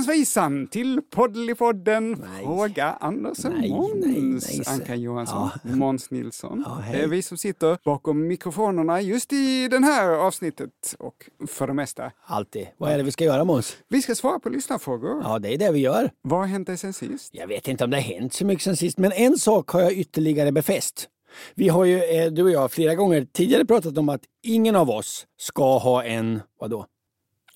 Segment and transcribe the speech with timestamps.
[0.00, 3.92] Hejsan till Poddeli-podden Fråga Anders och Nej, Måns.
[3.94, 5.70] nej, nej, Anka Johansson, Ja.
[5.76, 6.62] Måns Nilsson.
[6.66, 7.00] Ja, hej.
[7.00, 12.10] är vi som sitter bakom mikrofonerna just i det här avsnittet och för det mesta.
[12.26, 12.66] Alltid.
[12.76, 13.76] Vad är det vi ska göra Måns?
[13.88, 15.22] Vi ska svara på lyssnarfrågor.
[15.24, 16.10] Ja, det är det vi gör.
[16.22, 17.30] Vad har hänt dig sen sist?
[17.32, 19.80] Jag vet inte om det har hänt så mycket sen sist, men en sak har
[19.80, 21.08] jag ytterligare befäst.
[21.54, 24.90] Vi har ju, eh, du och jag, flera gånger tidigare pratat om att ingen av
[24.90, 26.86] oss ska ha en, vadå?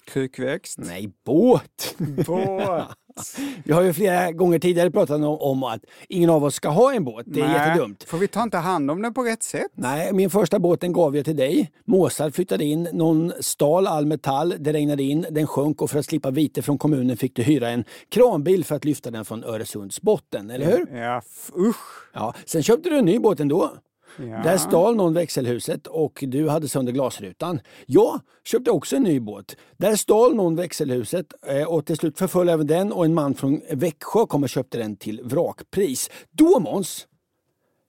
[0.07, 0.79] Krukväxt?
[0.79, 1.95] Nej, båt!
[2.27, 2.89] Båt?
[3.65, 6.95] Vi har ju flera gånger tidigare pratat om, om att ingen av oss ska ha
[6.95, 7.27] en båt.
[7.29, 8.05] Det är Nej, jättedumt.
[8.05, 9.71] Får vi ta inte hand om den på rätt sätt?
[9.75, 11.71] Nej, min första båten gav jag till dig.
[11.85, 16.07] Måsar flyttade in, någon stal all metall, det regnade in, den sjönk och för att
[16.07, 20.03] slippa vite från kommunen fick du hyra en kranbil för att lyfta den från Öresunds
[20.03, 20.99] botten, eller hur?
[20.99, 21.23] Ja,
[21.59, 22.11] usch.
[22.15, 23.73] Ja, sen köpte du en ny båt ändå.
[24.19, 24.25] Ja.
[24.25, 27.61] Där stal någon växelhuset och du hade sönder glasrutan.
[27.87, 29.57] Jag köpte också en ny båt.
[29.77, 33.61] Där stal någon växelhuset eh, och till slut förföll även den och en man från
[33.71, 36.11] Växjö kom och köpte den till vrakpris.
[36.31, 37.07] Då Måns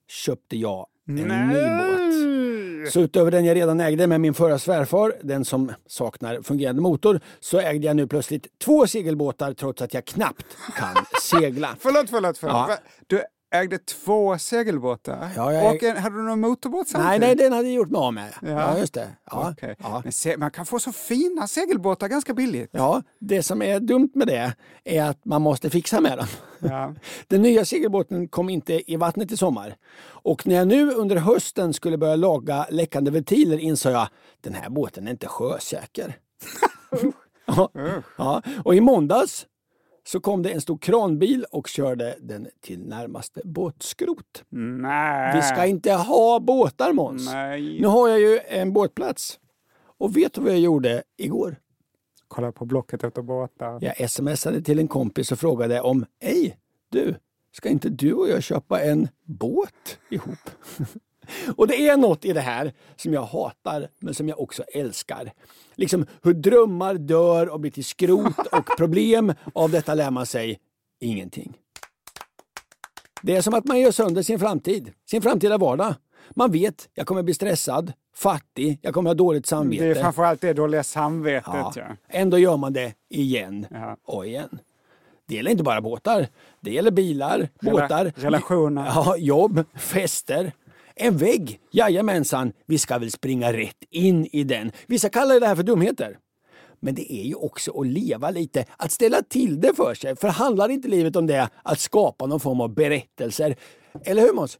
[0.07, 2.93] köpte jag en ny båt.
[2.93, 7.19] Så utöver den jag redan ägde med min förra svärfar, den som saknar fungerande motor,
[7.39, 10.45] så ägde jag nu plötsligt två segelbåtar trots att jag knappt
[10.75, 11.75] kan segla.
[11.79, 12.55] Förlåt, förlåt, förlåt.
[12.55, 12.77] Ja.
[13.07, 15.29] Du ägde två segelbåtar?
[15.35, 17.21] Ja, jag Och en, hade du någon motorbåt Nej, samtidigt?
[17.21, 18.33] nej, den hade jag gjort mig av med.
[18.41, 18.49] Ja.
[18.49, 19.07] Ja, just det.
[19.31, 19.75] Ja, Okej.
[19.79, 20.03] ja.
[20.23, 22.69] Men man kan få så fina segelbåtar ganska billigt.
[22.73, 24.53] Ja, det som är dumt med det
[24.83, 26.27] är att man måste fixa med dem.
[26.59, 26.93] Ja.
[27.27, 29.75] Den nya segelbåten kom inte i vattnet i sommar.
[30.05, 34.07] Och när jag nu under hösten skulle börja laga läckande ventiler insåg jag
[34.41, 36.17] den här båten är inte sjösäker.
[37.45, 37.69] ja,
[38.17, 38.41] ja.
[38.63, 39.45] Och i måndags
[40.07, 44.43] så kom det en stor kranbil och körde den till närmaste båtskrot.
[44.49, 45.35] Nej.
[45.35, 47.25] Vi ska inte ha båtar Måns.
[47.33, 47.81] Nej.
[47.81, 49.39] Nu har jag ju en båtplats.
[49.97, 51.55] Och vet du vad jag gjorde igår?
[52.27, 53.79] Kolla på Blocket efter båtar.
[53.81, 56.57] Jag smsade till en kompis och frågade om, hej
[56.89, 57.15] du,
[57.51, 60.49] ska inte du och jag köpa en båt ihop?
[61.55, 65.31] och det är något i det här som jag hatar, men som jag också älskar.
[65.75, 70.59] Liksom hur drömmar dör och blir till skrot och problem av detta lär man sig
[70.99, 71.53] ingenting.
[73.21, 75.93] Det är som att man gör sönder sin framtid, sin framtida vardag.
[76.29, 79.83] Man vet, jag kommer bli stressad, fattig, jag kommer ha dåligt samvete.
[79.83, 81.53] Det är framförallt det dåliga samvetet.
[81.53, 81.71] Ja.
[81.75, 81.83] Ja.
[82.09, 83.97] Ändå gör man det igen Ja.
[84.03, 84.59] och igen.
[85.27, 86.27] Det gäller inte bara båtar.
[86.59, 88.85] Det gäller bilar, Rela- båtar, relationer.
[88.85, 90.51] ja, jobb, fester.
[90.99, 94.71] En vägg, jajamensan, vi ska väl springa rätt in i den.
[94.87, 96.17] Vissa kallar det här för dumheter.
[96.79, 100.15] Men det är ju också att leva lite, att ställa till det för sig.
[100.15, 103.55] För handlar inte livet om det, att skapa någon form av berättelser?
[104.05, 104.59] Eller hur Måns?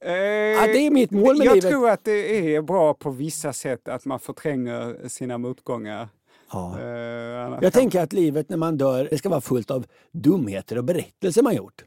[0.00, 1.70] Eh, Ja, det är mitt mål med jag livet.
[1.70, 6.08] tror att det är bra på vissa sätt att man förtränger sina motgångar.
[6.52, 6.78] Ja.
[6.80, 10.84] Eh, Jag tänker att livet när man dör, det ska vara fullt av dumheter och
[10.84, 11.84] berättelser man gjort.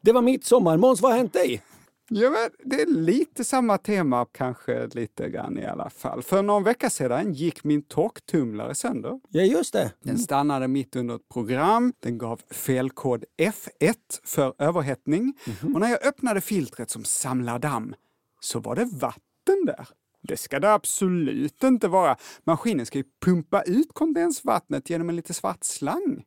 [0.00, 0.76] Det var mitt sommar.
[0.76, 1.62] Måns, vad har hänt dig?
[2.08, 6.22] Ja, men det är lite samma tema, kanske lite grann i alla fall.
[6.22, 9.20] För någon vecka sedan gick min torktumlare sönder.
[9.28, 9.92] Ja, just det.
[10.02, 11.92] Den stannade mitt under ett program.
[12.00, 13.94] Den gav felkod F1
[14.24, 15.34] för överhettning.
[15.74, 17.94] Och när jag öppnade filtret som samlar damm
[18.40, 19.88] så var det vatten där.
[20.22, 22.16] Det ska det absolut inte vara.
[22.44, 26.24] Maskinen ska ju pumpa ut kondensvattnet genom en lite svart slang.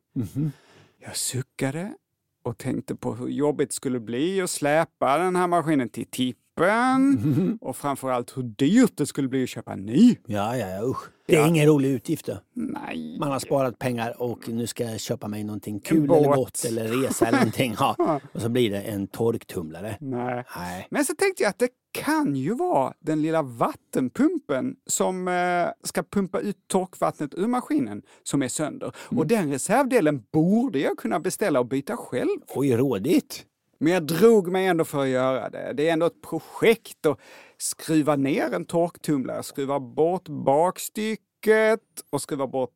[0.98, 1.94] Jag suckade
[2.42, 7.58] och tänkte på hur jobbigt det skulle bli att släpa den här maskinen till tippen
[7.60, 10.16] och framförallt hur dyrt det skulle bli att köpa en ny.
[10.26, 11.10] Ja, ja, ja, usch.
[11.30, 12.26] Det är ingen rolig utgift.
[12.26, 12.38] Då.
[12.54, 13.16] Nej.
[13.18, 16.88] Man har sparat pengar och nu ska jag köpa mig någonting kul eller gott eller
[16.88, 17.74] resa eller någonting.
[17.78, 18.20] Ja.
[18.32, 19.96] Och så blir det en torktumlare.
[20.00, 20.44] Nej.
[20.56, 20.86] Nej.
[20.90, 26.02] Men så tänkte jag att det kan ju vara den lilla vattenpumpen som eh, ska
[26.02, 28.92] pumpa ut torkvattnet ur maskinen som är sönder.
[28.96, 32.38] Och den reservdelen borde jag kunna beställa och byta själv.
[32.54, 33.46] Oj, rådigt.
[33.78, 35.72] Men jag drog mig ändå för att göra det.
[35.76, 37.18] Det är ändå ett projekt att
[37.60, 41.80] skruva ner en torktumlare, skruva bort bakstycket
[42.10, 42.72] och skruva bort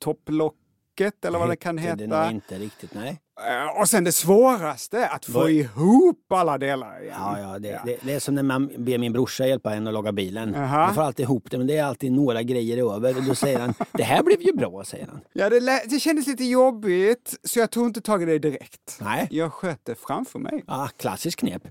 [0.00, 2.30] topplocket eller vad det kan Det heta.
[2.30, 3.20] inte riktigt, nej.
[3.48, 7.14] Eh, Och sen det svåraste, att få Vad- ihop alla delar igen.
[7.18, 9.94] Ja, ja, det, Det, det är som när man ber min brorsa hjälpa en att
[9.94, 10.52] laga bilen.
[10.54, 10.86] Jaha.
[10.86, 13.16] Man får alltid ihop det, men det är alltid några grejer över.
[13.16, 15.20] Och då säger han, det här blev ju bra, säger han.
[15.32, 18.98] Ja, det, det kändes lite jobbigt, så jag tog inte tag i det direkt.
[19.00, 19.28] Nej.
[19.30, 20.64] Jag sköt det framför mig.
[20.66, 21.62] Ja, klassisk knep.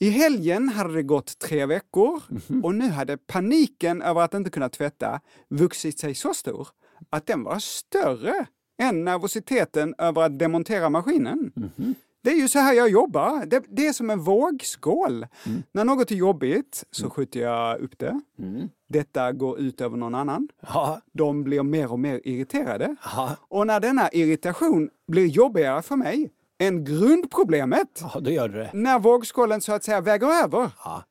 [0.00, 2.64] I helgen hade det gått tre veckor Mhm.
[2.64, 6.68] och nu hade paniken över att inte kunna tvätta vuxit sig så stor
[7.10, 8.46] att den var större
[8.82, 11.52] än nervositeten över att demontera maskinen.
[11.56, 11.94] Mhm.
[12.22, 13.46] Det är ju så här jag jobbar.
[13.46, 15.26] Det, det är som en vågskål.
[15.46, 15.62] Mm.
[15.72, 18.20] När något är jobbigt så skjuter jag upp det.
[18.38, 18.68] Mm.
[18.88, 20.48] Detta går ut över någon annan.
[20.60, 22.96] Ja, De blir mer och mer irriterade.
[23.04, 28.58] ja, Och när denna irritation blir jobbigare för mig än grundproblemet, ja, då gör du
[28.58, 28.70] det.
[28.74, 31.04] när vågskålen så att säga väger över, Ja.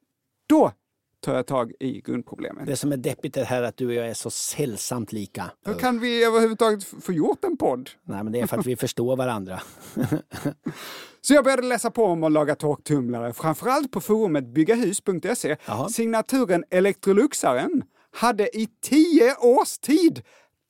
[0.49, 0.71] då
[1.19, 2.65] tar jag tag i grundproblemet.
[2.65, 5.51] Det som är deppigt är här att du och jag är så sällsamt lika.
[5.65, 7.89] Hur kan vi överhuvudtaget få gjort en podd?
[8.03, 9.61] Nej, men det är för att vi förstår varandra.
[11.21, 15.55] Så jag började läsa på om att laga torktumlare, framförallt på forumet byggahus.se.
[15.91, 20.21] Signaturen Electroluxaren hade i tio års tid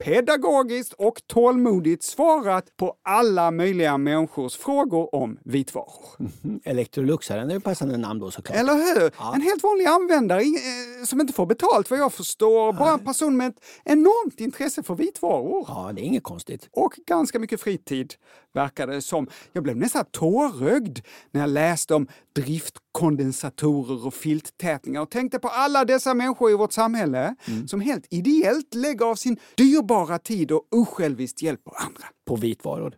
[0.04, 6.06] pedagogiskt och tålmodigt svarat på alla möjliga människors frågor om vitvaror.
[6.64, 8.58] Electroluxaren är ju passande namn då såklart.
[8.58, 9.12] Eller hur?
[9.36, 12.74] En helt vanlig användare eh, som inte får betalt vad jag förstår.
[12.74, 15.66] Bara en person med ett enormt intresse för vitvaror.
[15.68, 16.70] Ja, det är inget konstigt.
[16.72, 18.14] Och ganska mycket fritid,
[18.58, 19.28] verkar det som.
[19.54, 21.00] Jag blev nästan tårögd
[21.32, 26.74] när jag läste om driftkondensatorer och filttätningar och tänkte på alla dessa människor i vårt
[26.74, 27.36] samhälle
[27.68, 32.08] som helt ideellt lägger av sin dyrbara tid och osjälviskt hjälper andra.
[32.28, 32.94] På vitvaror.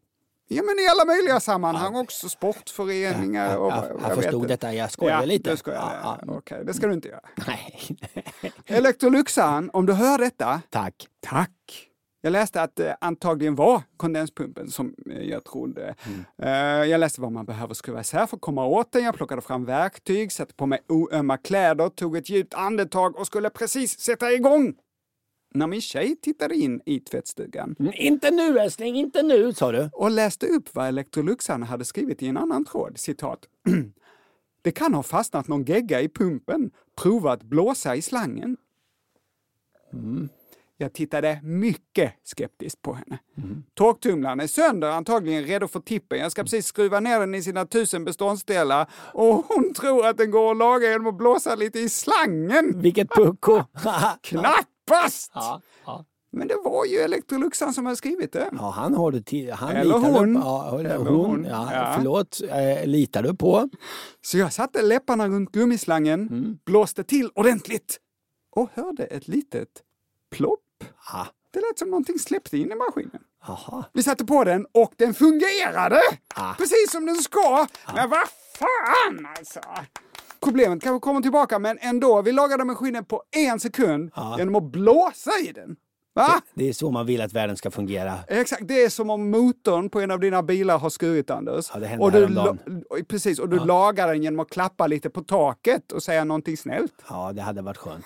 [0.52, 2.30] Ja, men i alla möjliga sammanhang också.
[2.30, 5.50] Sportföreningar och vad- jag jag förstod detta, jag skojade ja, lite.
[5.50, 6.20] Det Ja, ja.
[6.28, 7.22] Okej, det ska du inte göra.
[7.48, 7.98] Nej,
[8.66, 11.08] Electroluxan, om du hör detta, tack.
[11.20, 11.89] tack.
[12.22, 15.96] Jag läste att det antagligen var kondenspumpen som eh, jag trodde.
[16.38, 16.50] Eh,
[16.86, 19.04] jag läste vad man behöver skruva isär för att komma åt den.
[19.04, 23.50] Jag plockade fram verktyg, satte på mig oömma kläder, tog ett djupt andetag och skulle
[23.50, 24.74] precis sätta igång.
[25.54, 29.90] När min tjej tittade in i tvättstugan Mm, Inte nu älskling, inte nu, sa du.
[29.94, 32.98] och läste upp vad Electroluxarna hade skrivit i en annan tråd.
[32.98, 33.40] Citat.
[34.62, 36.72] Det kan ha fastnat någon gegga i pumpen.
[37.02, 38.58] Prova att blåsa i slangen.
[40.82, 43.20] Jag tittade mycket skeptiskt på henne.
[43.74, 46.20] Torktumlaren är sönder, antagligen redo för tippen.
[46.20, 50.32] Jag ska precis skruva ner den i sina tusen beståndsdelar och hon tror att den
[50.32, 52.82] går att laga genom att blåsa lite i slangen.
[52.82, 53.64] Vilket pucko!
[54.22, 55.32] Knappast!
[55.34, 56.06] ja, ja.
[56.32, 58.50] Men det var ju Electroluxan som hade skrivit det.
[58.52, 59.52] ja, han har till.
[59.52, 60.34] Han Eller hon.
[60.34, 61.26] Du, ja, eller Eller hon.
[61.30, 61.46] hon.
[61.46, 61.94] Ja, Ja.
[61.98, 63.70] Förlåt, eh, litar du på?
[64.22, 68.00] Så jag satte läpparna runt gummislangen, blåste till ordentligt
[68.52, 69.70] och hörde ett litet
[70.32, 70.60] plopp.
[71.14, 71.28] Ja.
[71.52, 73.22] Det lät som någonting släppte in i maskinen.
[73.48, 73.84] Aha.
[73.94, 76.02] Vi satte på den och den fungerade!
[76.36, 76.54] Ah.
[76.54, 77.68] Precis som den ska!
[77.96, 78.20] Men vad
[78.60, 79.60] fan alltså!
[80.44, 82.22] Problemet kanske kommer tillbaka, men ändå.
[82.22, 84.36] Vi lagade maskinen på en sekund Ja.
[84.38, 85.76] genom att blåsa i den.
[86.16, 86.42] Va?
[86.54, 88.14] Det är så man vill att världen ska fungera.
[88.28, 91.70] Exakt, det är som om motorn på en av dina bilar har skurit Anders.
[91.74, 92.60] Ja, det hände och du, häromdagen.
[93.08, 96.94] precis, och du lagar den genom att klappa lite på taket och säga någonting snällt.
[97.10, 98.06] Ja, det hade varit skönt.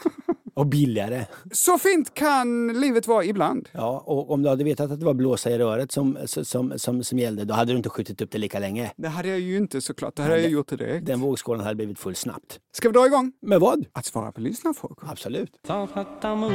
[0.54, 1.26] Och billigare.
[1.52, 3.70] Så fint kan livet vara ibland.
[3.72, 7.04] Ja, och om du hade vetat att det var blåsa i röret som, som, som,
[7.04, 8.92] som gällde, då hade du inte skjutit upp det lika länge.
[8.96, 10.16] Det hade jag ju inte såklart.
[10.16, 11.06] Det hade jag gjort det direkt.
[11.06, 12.60] Den vågskålen hade blivit full snabbt.
[12.72, 13.32] Ska vi dra igång?
[13.42, 13.86] Med vad?
[13.94, 15.08] Att svara på lyssnarfrågor.
[15.12, 15.52] Absolut.
[15.68, 16.52] Ta fatta mod,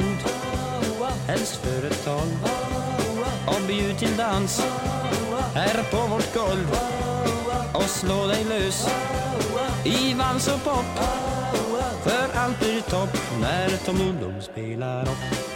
[1.27, 2.27] helst för ett tal
[3.47, 4.61] och bjud till dans
[5.53, 6.71] här på vårt golv
[7.73, 8.87] och slå dig lös
[9.85, 10.85] i vals och pop
[12.03, 13.09] för allt blir topp
[13.41, 15.49] när Tom Ullum spelar upp.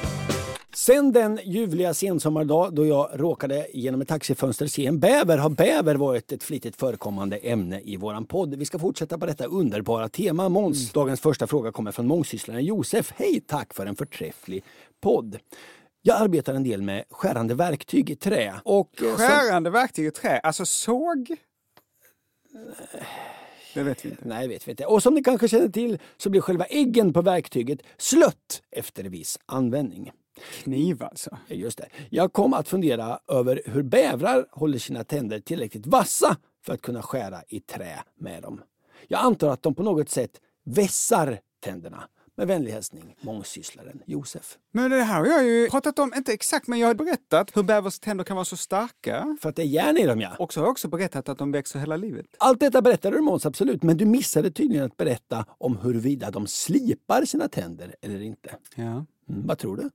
[0.76, 5.96] Sen den ljuvliga sensommardag då jag råkade genom ett taxifönster se en bäver har bäver
[5.96, 8.56] varit ett flitigt förekommande ämne i våran podd.
[8.56, 10.50] Vi ska fortsätta på detta underbara tema.
[10.50, 13.14] Måns, dagens första fråga kommer från mångsysslaren Josef.
[13.16, 14.64] Hej, tack för en förträfflig
[15.02, 15.38] podd.
[16.02, 18.54] Jag arbetar en del med skärande verktyg i trä.
[18.64, 21.36] Och, eh, Skärande verktyg i trä, alltså såg?
[23.74, 24.28] Det vet vi inte.
[24.28, 24.86] Nej, vet vi inte.
[24.86, 29.40] Och som ni kanske känner till så blir själva äggen på verktyget slött efter viss
[29.46, 30.12] användning.
[30.64, 31.38] Kniv alltså.
[31.48, 31.90] Just det.
[32.10, 37.02] Jag kom att fundera över hur bävrar håller sina tänder tillräckligt vassa för att kunna
[37.02, 38.62] skära i trä med dem.
[39.08, 42.04] Jag antar att de på något sätt vässar tänderna.
[42.36, 44.58] Med vänlig hälsning, mångsysslaren Josef.
[44.72, 47.64] Men det här har jag ju pratat om, inte exakt, men jag har berättat hur
[47.64, 49.38] bävers tänder kan vara så starka.
[49.42, 50.36] För att det är järn i dem, ja.
[50.40, 52.26] Och så har jag också berättat att de växer hela livet.
[52.40, 53.84] Allt detta berättade du Måns, absolut.
[53.84, 58.56] Men du missade tydligen att berätta om huruvida de slipar sina tänder eller inte.
[58.76, 58.84] Ja.
[58.84, 59.06] Mm,
[59.48, 59.90] vad tror du?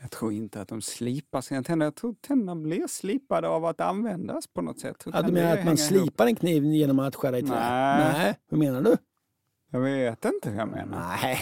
[0.00, 1.86] Jag tror inte att de slipar sina tänder.
[1.86, 4.96] Jag tror tänderna blir slipade av att användas på något sätt.
[5.06, 6.04] Hur Ja, du menar att man hänga ihop?
[6.04, 7.54] slipar en kniv genom att skära i trä?
[7.54, 8.12] Nej.
[8.12, 8.34] Nej.
[8.50, 8.96] Hur menar du?
[9.70, 11.16] Jag vet inte hur jag menar.
[11.22, 11.40] Nej.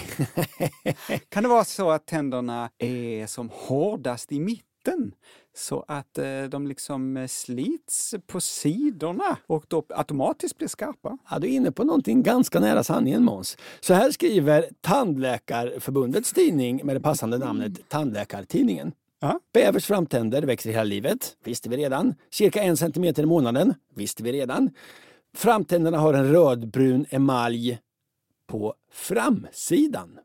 [1.29, 5.15] Kan det vara så att tänderna är som hårdast i mitten?
[5.57, 11.19] Så att eh, de liksom eh, slits på sidorna och då automatiskt blir skarpa?
[11.31, 13.57] Ja, du är inne på någonting ganska nära sanningen Måns.
[13.81, 18.93] Så här skriver Tandläkarförbundets tidning med det passande namnet Tandläkartidningen.
[19.21, 19.41] Ja.
[19.53, 22.15] Bävers framtänder växer hela livet, visste vi redan.
[22.31, 24.71] Cirka en centimeter i månaden, visste vi redan.
[25.37, 27.79] Framtänderna har en rödbrun emalj
[28.47, 30.19] på framsidan.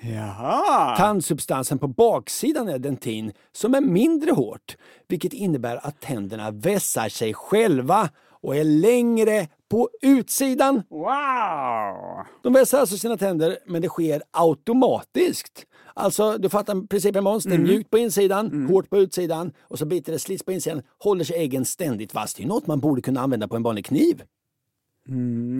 [0.00, 0.96] Jaha!
[0.96, 4.76] Tandsubstansen på baksidan är dentin som är mindre hårt,
[5.08, 8.08] vilket innebär att tänderna vässar sig själva
[8.42, 10.82] och är längre på utsidan.
[10.90, 12.26] Wow!
[12.42, 15.66] De vässar alltså sina tänder, men det sker automatiskt.
[15.94, 17.44] Alltså, du fattar principen Måns.
[17.44, 20.82] Det är mjukt på insidan, hårt på utsidan och så biter det, slits på insidan.
[20.98, 22.36] Håller sig äggen ständigt fast.
[22.36, 24.22] Det är något man borde kunna använda på en vanlig kniv.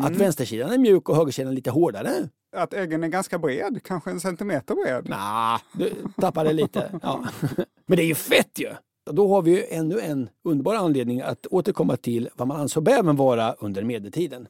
[0.02, 2.28] Att vänstersidan är mjuk och högersidan lite hårdare.
[2.56, 5.08] Att äggen är ganska bred, kanske en centimeter bred.
[5.08, 6.90] Nah, du tappade lite.
[7.02, 7.24] Ja.
[7.86, 8.72] Men det är ju fett ju!
[9.10, 13.16] Då har vi ju ännu en underbar anledning att återkomma till vad man ansåg bävern
[13.16, 14.48] vara under medeltiden.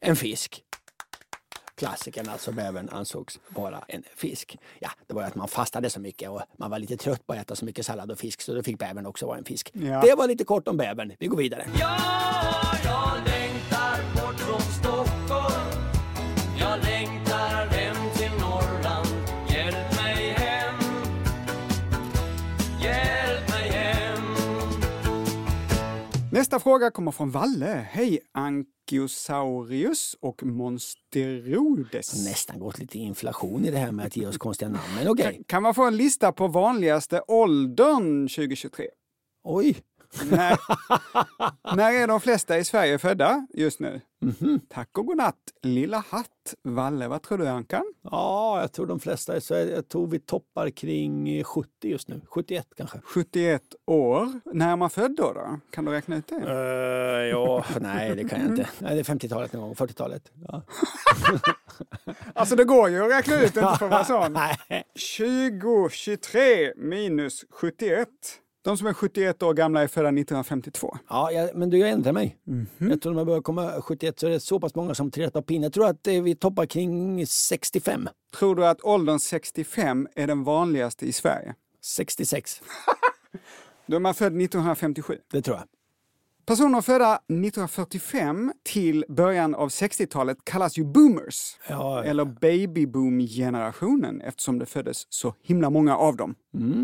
[0.00, 0.62] En fisk.
[1.76, 4.58] Klassikern alltså, bävern ansågs vara en fisk.
[4.78, 7.32] Ja, det var ju att man fastade så mycket och man var lite trött på
[7.32, 9.70] att äta så mycket sallad och fisk så då fick bävern också vara en fisk.
[9.74, 10.00] Ja.
[10.00, 11.12] Det var lite kort om bävern.
[11.18, 11.66] Vi går vidare.
[11.80, 11.96] Ja,
[12.84, 13.43] jag
[26.54, 27.86] Nästa fråga kommer från Valle.
[27.90, 32.24] Hej Ankylosaurus och Monsterodes.
[32.24, 35.42] Nästan gått lite inflation i det här med att ge oss konstiga namn, men okej.
[35.46, 38.86] Kan man få en lista på vanligaste åldern 2023?
[39.44, 39.76] Oj,
[40.30, 40.58] När,
[41.76, 44.00] när är de flesta i Sverige födda just nu?
[44.68, 46.54] Tack och godnatt, Lilla Hatt.
[46.62, 47.92] Valle, vad tror du Ankan?
[48.02, 52.08] Ja, jag tror de flesta, är så jag tror vi toppar kring eh, 70 just
[52.08, 52.20] nu.
[52.28, 52.98] 71 kanske.
[53.04, 54.40] 71 år.
[54.52, 55.32] När är man född då?
[55.32, 55.60] då?
[55.70, 56.36] Kan du räkna ut det?
[56.36, 58.68] Uh, ja, nej det kan jag inte.
[58.78, 60.32] Nej, det är 50-talet någon gång, 40-talet.
[60.48, 60.62] Ja.
[62.34, 64.32] Alltså det går ju att räkna ut, inte för att vara sån.
[64.68, 64.84] Nej.
[64.94, 68.08] 20, 23 minus 71.
[68.64, 70.96] De som är 71 år gamla är födda 1952.
[71.08, 72.36] Ja, jag, men du, jag ändrar mig.
[72.90, 75.36] Jag tror när man börjar komma 71 så är det så pass många som trillat
[75.36, 75.62] av pinnen.
[75.62, 78.08] Jag tror att eh, vi toppar kring 65.
[78.38, 81.54] Tror du att åldern 65 är den vanligaste i Sverige?
[81.82, 82.62] 66,
[83.86, 85.18] Då är man född 1957.
[85.32, 85.64] det tror jag.
[86.46, 91.56] Personer födda 1945 till början av 60-talet kallas ju boomers.
[91.68, 92.04] Ja, ja.
[92.04, 96.34] Eller babyboom-generationen eftersom det föddes så himla många av dem.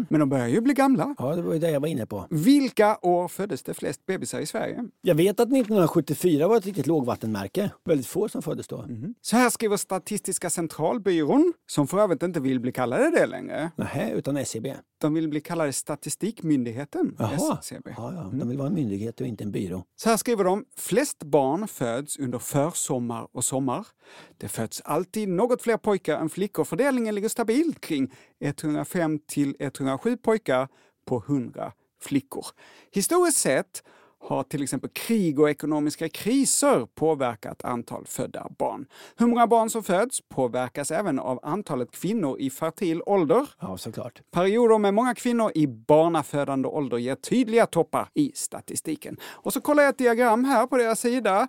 [0.08, 1.14] Men de börjar ju bli gamla.
[1.18, 2.26] Ja, det var ju det jag var inne på.
[2.30, 4.84] Vilka år föddes det flest bebisar i Sverige?
[5.02, 7.70] Jag vet att 1974 var ett riktigt lågvattenmärke.
[7.84, 8.84] Väldigt få som föddes då.
[9.20, 13.70] Så här skriver Statistiska centralbyrån, som för övrigt inte vill bli kallade det längre.
[13.76, 14.74] Nähä, utan SCB.
[15.00, 17.58] De vill bli kallade Statistikmyndigheten, Jaha.
[17.60, 17.94] SCB.
[17.96, 18.30] Ja, ja.
[18.32, 19.84] De vill vara en myndighet och inte en en byrå.
[19.96, 20.64] Så här skriver de.
[20.76, 23.86] Flest barn föds under försommar och sommar.
[24.38, 26.64] Det föds alltid något fler pojkar än flickor.
[26.64, 30.68] Fördelningen ligger stabilt kring 105 till 107 pojkar
[31.06, 32.46] på 100 flickor.
[32.92, 33.82] Historiskt sett
[34.20, 38.86] har till exempel krig och ekonomiska kriser påverkat antal födda barn.
[39.16, 43.46] Hur många barn som föds påverkas även av antalet kvinnor i fertil ålder.
[43.60, 44.20] Ja, såklart.
[44.30, 49.16] Perioder med många kvinnor i barnafödande ålder ger tydliga toppar i statistiken.
[49.22, 51.48] Och så kollar jag ett diagram här på deras sida.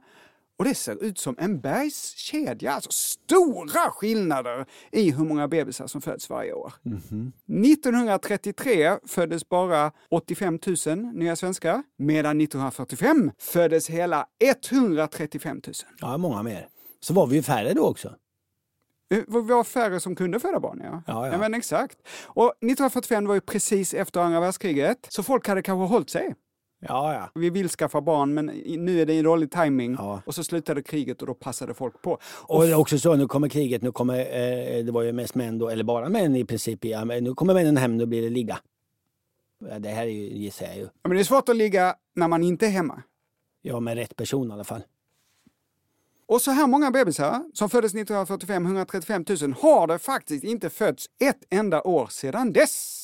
[0.61, 6.01] Och det ser ut som en bergskedja, alltså stora skillnader i hur många bebisar som
[6.01, 6.73] föds varje år.
[7.65, 15.73] 1933 föddes bara 85 000 nya svenskar, medan 1945 föddes hela 135 000.
[15.99, 16.67] Ja, många mer.
[16.99, 18.15] Så var vi ju färre då också.
[19.09, 21.03] Det var färre som kunde föda barn, ja.
[21.07, 21.37] Ja, ja.
[21.37, 21.97] men exakt.
[22.23, 26.35] Och 1945 var ju precis efter andra världskriget, så folk hade kanske hållit sig.
[26.87, 27.29] Ja, ja.
[27.35, 29.95] Vi vill skaffa barn, men nu är det en dålig timing.
[29.99, 30.21] Ja.
[30.25, 32.17] Och så slutade kriget och då passade folk på.
[32.23, 35.35] Och det är också så, nu kommer kriget, nu kommer, eh, det var ju mest
[35.35, 38.29] män då, eller bara män i princip, ja, nu kommer männen hem, nu blir det
[38.29, 38.59] ligga.
[39.69, 40.81] Ja, Det här är ju, gissar jag ju.
[40.81, 43.03] Ja, men det är svårt att ligga när man inte är hemma.
[43.61, 44.83] Ja, med rätt person i alla fall.
[46.25, 51.05] Och så här många bebisar som föddes 1945, 135 000, har det faktiskt inte fötts
[51.19, 53.00] ett enda år sedan dess.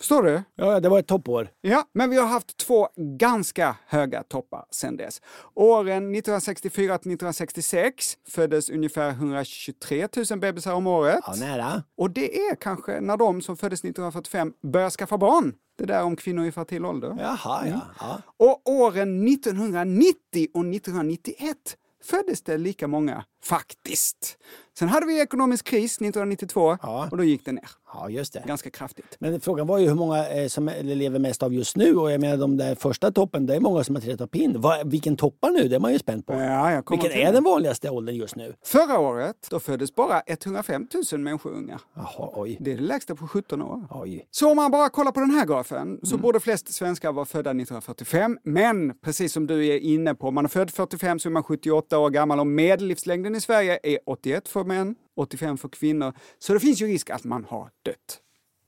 [0.00, 0.42] Förstår du?
[0.54, 1.50] Ja, det var ett toppår.
[1.60, 5.22] Ja, men vi har haft två ganska höga toppar sedan dess.
[5.54, 11.20] Åren 1964 till 1966 föddes ungefär 123 000 bebisar om året.
[11.26, 11.82] Ja, nära.
[11.96, 15.54] Och det är kanske när de som föddes 1945 börjar skaffa barn.
[15.78, 17.16] Det där om kvinnor i fertil ålder.
[17.20, 17.80] Jaha, ja.
[18.00, 18.22] ja.
[18.36, 20.14] Och åren 1990
[20.54, 21.56] och 1991
[22.04, 24.36] föddes det lika många, faktiskt.
[24.78, 27.08] Sen hade vi ekonomisk kris 1992 Ja.
[27.10, 28.42] och då gick det ner Ja, just det.
[28.46, 29.16] ganska kraftigt.
[29.18, 32.20] Men frågan var ju hur många eh, som lever mest av just nu och jag
[32.20, 34.62] menar de där första toppen, det är många som har trillat av pinn.
[34.84, 35.68] Vilken toppar nu?
[35.68, 36.32] Det är man ju spänd på.
[36.32, 38.54] Ja, Vilken är den vanligaste åldern just nu?
[38.64, 41.80] Förra året då föddes bara 105 000 människor unga.
[41.96, 42.56] Jaha, oj.
[42.60, 43.86] Det är det lägsta på 17 år.
[43.90, 44.26] Oj.
[44.30, 46.22] Så om man bara kollar på den här grafen så Mm.
[46.22, 48.38] borde flest svenskar vara födda 1945.
[48.44, 51.98] Men precis som du är inne på, man är född 45 så är man 78
[51.98, 56.12] år gammal och medellivslängden i Sverige är 81 för män, 85 för kvinnor.
[56.38, 58.20] Så det finns ju risk att man har dött.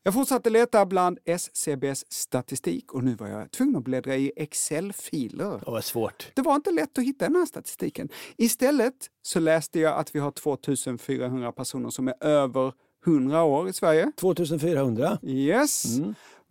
[0.04, 5.60] Jag fortsatte leta bland SCBs statistik och nu var jag tvungen att bläddra i Excel-filer.
[5.64, 6.30] Det var svårt.
[6.34, 8.08] Det var inte lätt att hitta den här statistiken.
[8.36, 12.72] Istället så läste jag att vi har 2400 personer som är över
[13.06, 14.12] 100 år i Sverige.
[14.16, 15.18] 2400.
[15.22, 15.84] Yes.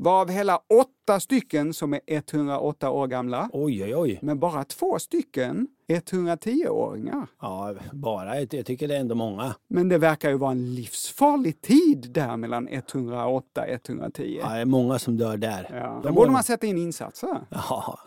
[0.03, 3.49] Varav hela åtta stycken som är 108 år gamla.
[3.53, 4.19] Oj, oj, oj.
[4.21, 7.27] Men bara två stycken 110-åringar.
[7.41, 8.41] Ja, bara.
[8.41, 9.55] Jag tycker det är ändå många.
[9.69, 14.39] Men det verkar ju vara en livsfarlig tid där mellan 108 och 110.
[14.41, 15.69] Ja, det är många som dör där.
[15.71, 17.39] Ja, där borde man sätta in insatser.
[17.49, 17.99] Ja.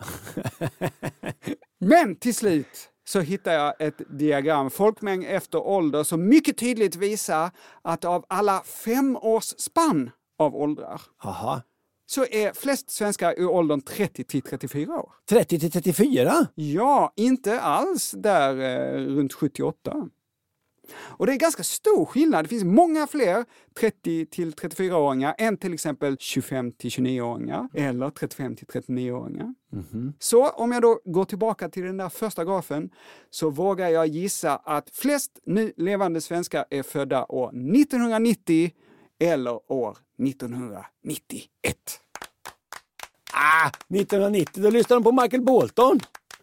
[1.79, 7.51] Men till slut så hittar jag ett diagram, folkmängd efter ålder, som mycket tydligt visar
[7.81, 11.61] att av alla femårsspann av åldrar Jaha.
[12.05, 15.11] Så är flest svenskar i åldern 30 till 34 år.
[15.29, 16.47] 30 till 34?
[16.55, 20.09] Ja, inte alls där eh, runt 78.
[20.97, 22.45] Och det är ganska stor skillnad.
[22.45, 23.45] Det finns många fler
[23.79, 29.53] 30 till 34-åringar än till exempel 25 till 29-åringar eller 35 till 39-åringar.
[30.19, 32.89] Så om jag då går tillbaka till den där första grafen
[33.29, 38.71] så vågar jag gissa att flest nu levande svenskar är födda år 1990
[39.19, 41.99] eller år 1991.
[43.33, 45.99] Ah, 1990, då lyssnade de på Michael Bolton.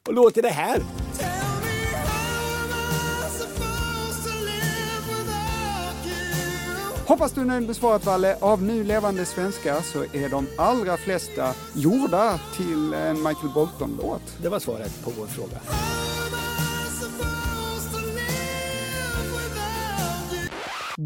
[0.07, 0.83] Och låter det här.
[7.07, 8.37] Hoppas du är nöjd med svaret, Valle.
[8.41, 14.23] Av nu levande svenskar så är de allra flesta gjorda till en Michael Bolton-låt.
[14.43, 15.61] Det var svaret på vår fråga.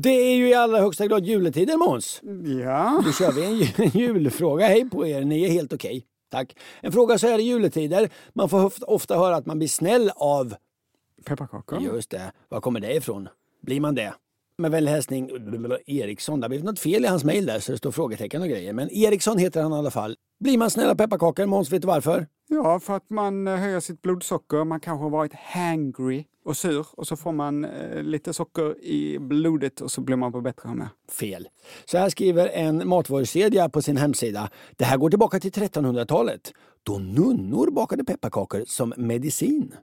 [0.02, 2.20] Det är ju i allra högsta grad juletider Måns.
[2.64, 3.02] Ja.
[3.06, 4.66] Då kör vi en, ju- en julfråga.
[4.66, 6.04] Hej på er, ni är helt okej.
[6.30, 6.56] Tack.
[6.80, 8.10] En fråga så här i juletider.
[8.32, 10.54] Man får ofta, höra att man blir snäll av...
[11.24, 11.80] Pepparkakor.
[11.80, 12.32] Just det.
[12.48, 13.28] Var kommer det ifrån?
[13.62, 14.14] Blir man det?
[14.58, 15.30] Med vänlig hälsning
[15.86, 16.40] Eriksson.
[16.40, 18.72] Det har blivit något fel i hans mejl där så det står frågetecken och grejer.
[18.72, 20.16] Men Eriksson heter han i alla fall.
[20.40, 21.46] Blir man snälla pepparkakor?
[21.46, 22.26] Måns, vet du varför?
[22.48, 24.64] Ja, för att man eh, höjer sitt blodsocker.
[24.64, 29.18] Man kanske har varit hangry och sur och så får man eh, lite socker i
[29.18, 30.88] blodet och så blir man på bättre humör.
[31.10, 31.48] Fel.
[31.84, 34.50] Så här skriver en matvarukedja på sin hemsida.
[34.76, 39.74] Det här går tillbaka till 1300-talet då nunnor bakade pepparkakor som medicin.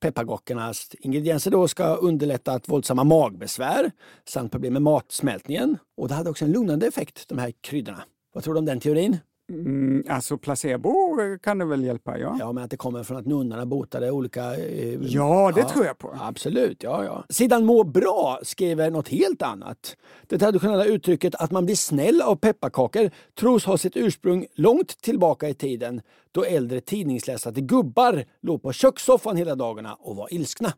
[0.00, 3.90] Pepparkakornas ingredienser då ska underlätta att våldsamma magbesvär
[4.28, 5.78] samt problem med matsmältningen.
[5.96, 8.04] Och det hade också en lugnande effekt, de här kryddorna.
[8.34, 9.18] Vad tror du om den teorin?
[9.50, 12.36] Mm, alltså placebo kan det väl hjälpa, ja.
[12.38, 14.56] Ja, men att det kommer från att nunnorna botade olika...
[14.56, 16.14] Eh, Ja, det tror jag på.
[16.20, 17.24] Absolut, ja, ja.
[17.28, 19.96] Sidan Må bra skriver något helt annat.
[20.26, 25.48] Det traditionella uttrycket att man blir snäll av pepparkakor tros ha sitt ursprung långt tillbaka
[25.48, 26.00] i tiden
[26.32, 30.72] då äldre tidningsläsare gubbar låg på kökssoffan hela dagarna och var ilskna.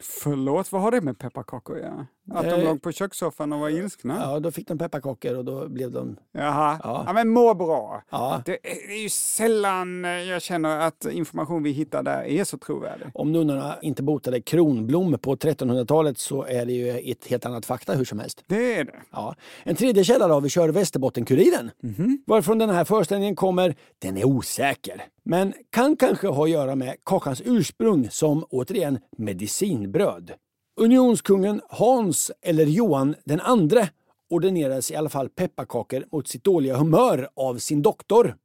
[0.00, 2.06] Förlåt, vad har det med pepparkakor att göra?
[2.32, 4.18] Att de Eh, låg på kökssoffan och var ilskna?
[4.22, 6.16] Ja, då fick de pepparkakor och då blev de...
[6.32, 6.80] Jaha.
[6.82, 7.04] Ja.
[7.06, 7.12] Ja.
[7.12, 8.02] men må bra.
[8.10, 8.42] Ja.
[8.46, 8.58] Det
[8.92, 13.06] är, ju sällan eh, jag känner att information vi hittar där är så trovärdig.
[13.14, 17.92] Om nunnorna inte botade kronblom på 1300-talet så är det ju ett helt annat fakta
[17.92, 18.44] hur som helst.
[18.46, 19.00] Det är det.
[19.12, 19.34] Ja.
[19.62, 21.70] En tredje källa då, vi kör Västerbottenkuriren.
[22.26, 25.04] Varifrån den här föreställningen kommer, den är osäker.
[25.24, 30.32] Men kan kanske ha att göra med kakans ursprung som, återigen, medicinbröd.
[30.80, 33.88] Unionskungen Hans, eller Johan den andre,
[34.30, 38.36] ordinerades i alla fall pepparkakor mot sitt dåliga humör av sin doktor.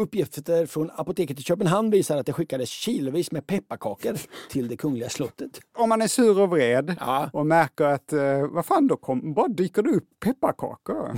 [0.00, 4.16] Uppgifter från apoteket i Köpenhamn visar att det skickades kilovis med pepparkakor
[4.50, 5.60] till det kungliga slottet.
[5.78, 7.30] Om man är sur och vred Ja.
[7.32, 11.10] och märker att, eh, vad fan, då kom, bara dyker det upp pepparkakor.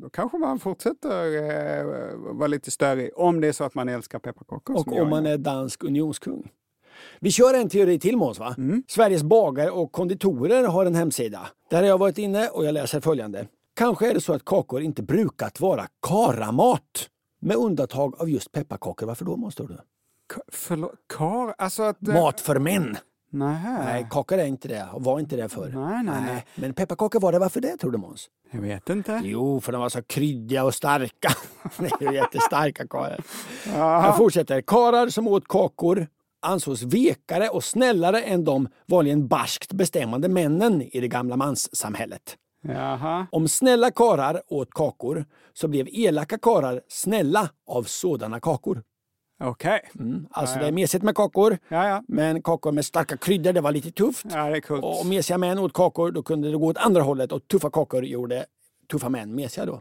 [0.00, 1.84] Då kanske man fortsätter eh,
[2.34, 4.76] vara lite störig, om det är så att man älskar pepparkakor.
[4.76, 6.50] Och om man är dansk unionskung.
[7.20, 8.56] Vi kör en teori till Måns va?
[8.88, 11.40] Sveriges bagare och konditorer har en hemsida.
[11.70, 13.46] Där har jag varit inne och jag läser följande.
[13.76, 17.08] Kanske är det så att kakor inte brukat vara karamat.
[17.44, 19.06] Med undantag av just pepparkakor.
[19.06, 19.56] Varför då Måns
[20.52, 21.54] Förlåt, kar?
[21.58, 22.08] Alltså att...
[22.08, 22.96] eh, Mat för män.
[23.30, 23.84] Nähä.
[23.84, 25.72] Nej, kakor är inte det och var inte det förr.
[25.74, 26.46] Nej, nej, nej.
[26.54, 27.38] Men pepparkakor var det.
[27.38, 28.28] Varför det tror du Måns?
[28.50, 29.20] Jag vet inte.
[29.24, 31.28] Jo, för de var så kryddiga och starka.
[31.78, 33.24] Det är ju jättestarka karlar.
[33.66, 34.60] Jag fortsätter.
[34.60, 36.06] Karar som åt kakor
[36.42, 42.36] ansågs vekare och snällare än de vanligen barskt bestämmande männen i det gamla manssamhället.
[42.68, 43.26] Jaha.
[43.32, 48.82] Om snälla karar åt kakor så blev elaka karar snälla av sådana kakor.
[49.40, 49.80] Okej.
[49.98, 50.26] Mm.
[50.30, 52.02] Alltså det är mesigt med kakor, Ja, ja.
[52.08, 54.26] men kakor med starka kryddor det var lite tufft.
[54.30, 54.84] Ja, det är coolt.
[54.84, 57.70] Och om mesiga män åt kakor då kunde det gå åt andra hållet och tuffa
[57.70, 58.46] kakor gjorde
[58.90, 59.80] tuffa män mesiga då.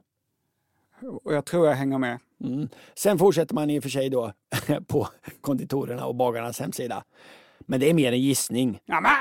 [1.24, 2.20] Och jag tror jag hänger med.
[2.44, 2.70] Mm.
[2.96, 4.32] Sen fortsätter man i och för sig då
[4.88, 5.08] på
[5.42, 7.04] konditorerna och bagarnas hemsida.
[7.60, 8.80] Men det är mer en gissning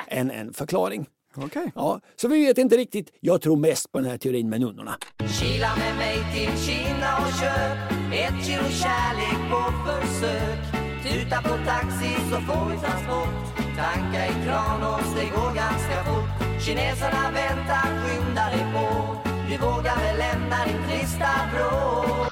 [0.08, 1.06] än en förklaring.
[1.36, 1.72] Okej.
[1.74, 3.10] Ja, så vi vet inte riktigt.
[3.20, 4.94] Jag tror mest på den här teorin med nunnorna.
[5.40, 7.78] Kila med mig till Kina och köp
[8.12, 10.58] ett kilo kärlek på försök.
[11.02, 13.34] Tuta på taxi så får vi transport.
[13.76, 16.62] Tanka i Tranås, det går ganska fort.
[16.64, 19.16] Kineserna väntar, skynda dig på.
[19.48, 22.31] Du vågar väl lämna din trista vrå.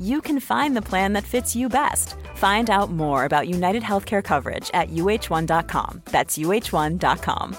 [0.00, 2.16] you can find the plan that fits you best.
[2.36, 6.02] Find out more about United Healthcare coverage at uh1.com.
[6.10, 7.56] That's uh1.com.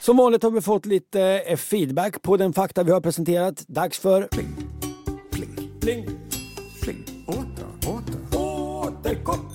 [0.00, 3.64] Som vanligt har vi fått lite eh, feedback på den fakta vi har presenterat.
[3.68, 4.22] Dags för...
[4.22, 4.56] Pling,
[5.80, 6.04] Pling.
[6.82, 7.04] pling.
[7.26, 9.51] Åter, åter, Återkoppling.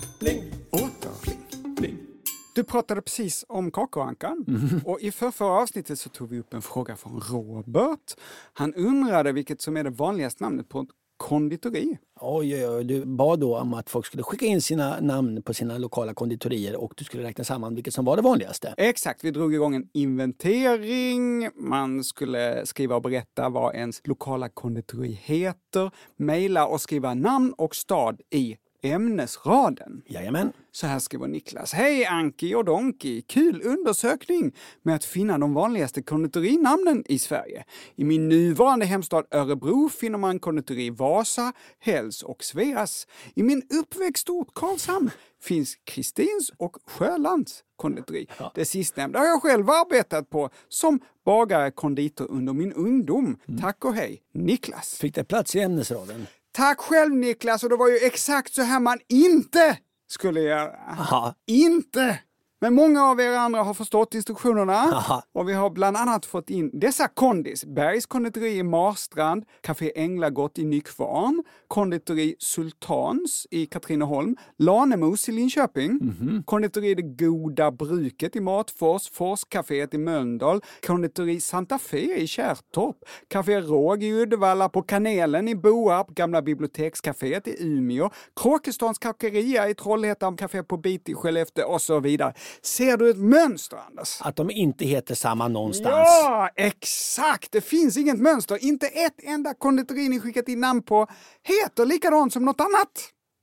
[2.58, 4.46] Du pratade precis om kakaoankan
[4.86, 8.16] och i förra avsnittet så tog vi upp en fråga från Robert.
[8.54, 11.98] Han undrade vilket som är det vanligaste namnet på ett konditori.
[12.22, 12.84] Oj, oj, oj.
[12.84, 16.76] Du bad då om att folk skulle skicka in sina namn på sina lokala konditorier
[16.76, 18.74] och du skulle räkna samman vilket som var det vanligaste.
[18.78, 21.50] Exakt, vi drog igång en inventering.
[21.56, 27.76] Man skulle skriva och berätta vad ens lokala konditori heter, mejla och skriva namn och
[27.76, 28.58] stad i
[28.92, 30.02] ämnesraden.
[30.06, 30.52] Jajamän.
[30.72, 31.74] Så här skriver Niklas.
[31.74, 33.22] Hej Anki och Donki!
[33.22, 37.64] Kul undersökning med att finna de vanligaste konditorinamnen i Sverige.
[37.96, 43.08] I min nuvarande hemstad Örebro finner man konditori Vasa, Hells och Sveas.
[43.36, 48.28] I min uppväxtort Karlshamn finns Kristins och Sjölands konditori.
[48.56, 53.38] Det sistnämnda har jag själv arbetat på som bagare konditor under min ungdom.
[53.62, 54.98] Tack och hej, Niklas.
[54.98, 56.28] Fick det plats i ämnesraden?
[56.58, 60.72] Tack själv Niklas, och det var ju exakt så här man inte skulle göra.
[60.92, 61.36] Aha.
[61.48, 62.20] Inte!
[62.60, 65.24] Men många av er andra har förstått instruktionerna Aha.
[65.34, 67.66] och vi har bland annat fått in dessa kondis.
[67.66, 75.92] Bergs konditori i Marstrand, Café Änglagott i Nykvarn, konditori Sultans i Katrineholm, Lanemos i Linköping,
[76.02, 76.44] Mhm.
[76.46, 82.96] konditori Det Goda Bruket i Matfors, Forscaféet i Mölndal, konditori Santa Fe i Kärrtorp,
[83.28, 89.74] Café Råg i Uddevalla, på Kanelen i Boarp, Gamla Bibliotekscaféet i Umeå, Kråkestans kakeria i
[89.74, 92.34] Trollhättan, Café på Bit i Skellefteå och så vidare.
[92.62, 94.22] Ser du ett mönster, Anders?
[94.22, 96.08] Att de inte heter samma någonstans.
[96.24, 97.52] Ja, exakt!
[97.52, 98.64] Det finns inget mönster.
[98.64, 101.08] Inte ett enda konditori ni skickat in namn på
[101.44, 102.92] heter likadant som något annat.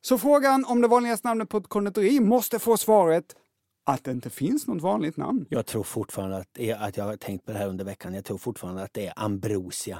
[0.02, 3.24] Så frågan om det vanligaste namnet på ett konditori måste få svaret
[3.86, 5.46] att det inte finns något vanligt namn.
[5.48, 8.14] Jag tror fortfarande att, att jag har tänkt på det här under veckan.
[8.14, 9.98] Jag tror fortfarande att det är ambrosia.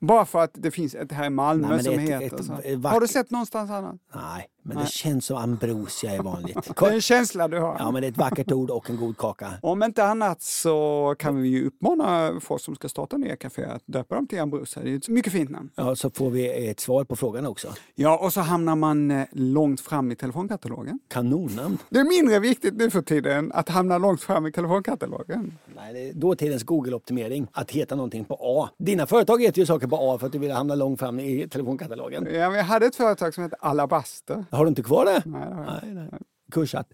[0.00, 2.52] Bara för att det finns ett här i Malmö Nej, som ett- heter ett- så.
[2.64, 3.96] ett Har du sett någonstans annat?
[4.14, 6.58] Nej, men det känns som ambrosia är vanligt.
[6.78, 7.76] Det är en känsla du har.
[7.78, 9.52] Ja, men det är ett vackert ord och en god kaka.
[9.62, 13.82] Om inte annat så kan vi ju uppmana folk som ska starta nya kaféer att
[13.86, 14.82] döpa dem till Ambrosia.
[14.82, 15.70] Det är ett mycket fint namn.
[15.74, 17.68] Ja, så får vi ett svar på frågan också.
[17.94, 20.98] Ja, och så hamnar man eh, långt fram i telefonkatalogen.
[21.08, 21.78] Kanonnamn.
[21.88, 25.58] Det är mindre viktigt nu för tiden att hamna långt fram i telefonkatalogen.
[25.76, 28.68] Nej, det är dåtidens Google-optimering att heta någonting på A.
[28.78, 31.48] Dina företag heter ju saker på A för att du vill hamna långt fram i
[31.48, 32.28] telefonkatalogen.
[32.32, 34.44] Ja, men jag hade ett företag som hette Alabaster.
[34.56, 35.22] Har du inte kvar det?
[35.26, 35.86] Nej, det har jag inte.
[35.86, 36.20] Nej, nej.
[36.52, 36.86] Kursat.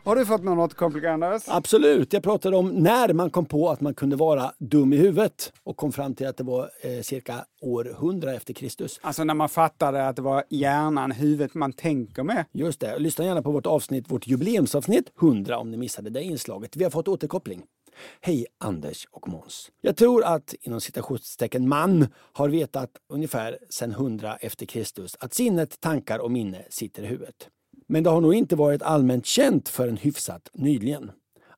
[0.04, 1.42] Har du fått någon återkoppling, Anders?
[1.46, 2.12] Absolut.
[2.12, 5.76] Jag pratade om när man kom på att man kunde vara dum i huvudet och
[5.76, 9.00] kom fram till att det var eh, cirka år 100 efter Kristus.
[9.02, 12.44] Alltså när man fattade att det var hjärnan, huvudet man tänker med.
[12.52, 12.98] Just det.
[12.98, 16.76] Lyssna gärna på vårt avsnitt, vårt jubileumsavsnitt 100 om ni missade det inslaget.
[16.76, 17.62] Vi har fått återkoppling.
[18.20, 19.70] Hej Anders och Måns.
[19.80, 25.80] Jag tror att inom citationstecken man har vetat ungefär sedan 100 efter Kristus att sinnet,
[25.80, 27.48] tankar och minne sitter i huvudet.
[27.86, 31.10] Men det har nog inte varit allmänt känt förrän hyfsat nyligen.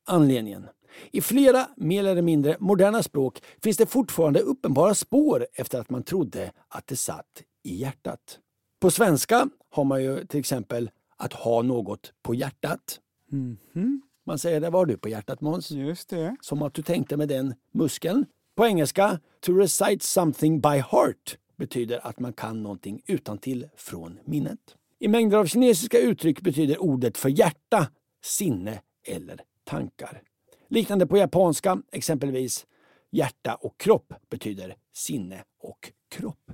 [0.05, 0.67] Anledningen?
[1.11, 6.03] I flera mer eller mindre moderna språk finns det fortfarande uppenbara spår efter att man
[6.03, 8.39] trodde att det satt i hjärtat.
[8.81, 13.01] På svenska har man ju till exempel att ha något på hjärtat.
[13.31, 14.03] Mhm.
[14.27, 15.71] Man säger det, vad har du på hjärtat Måns?
[15.71, 16.37] Just det.
[16.41, 18.27] Som att du tänkte med den muskeln.
[18.57, 24.19] På engelska, to recite something by heart betyder att man kan någonting utan till från
[24.25, 24.77] minnet.
[24.99, 27.89] I mängder av kinesiska uttryck betyder ordet för hjärta
[28.25, 30.23] sinne eller tankar.
[30.69, 32.67] Liknande på japanska, exempelvis
[33.11, 36.51] hjärta och kropp betyder sinne och kropp.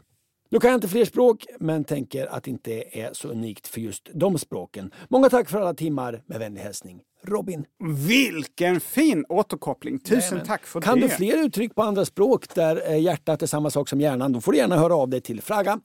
[0.53, 3.81] Nu kan jag inte fler språk, men tänker att det inte är så unikt för
[3.81, 4.91] just de språken.
[5.09, 6.23] Många tack för alla timmar.
[6.27, 7.65] Med vänlig hälsning, Robin.
[8.09, 9.99] Vilken fin återkoppling!
[9.99, 10.47] Tusen Jajamän.
[10.47, 11.07] tack för kan det.
[11.07, 14.41] du fler uttryck på andra språk där eh, hjärtat är samma sak som hjärnan, då
[14.41, 15.81] får du gärna höra av dig till fraga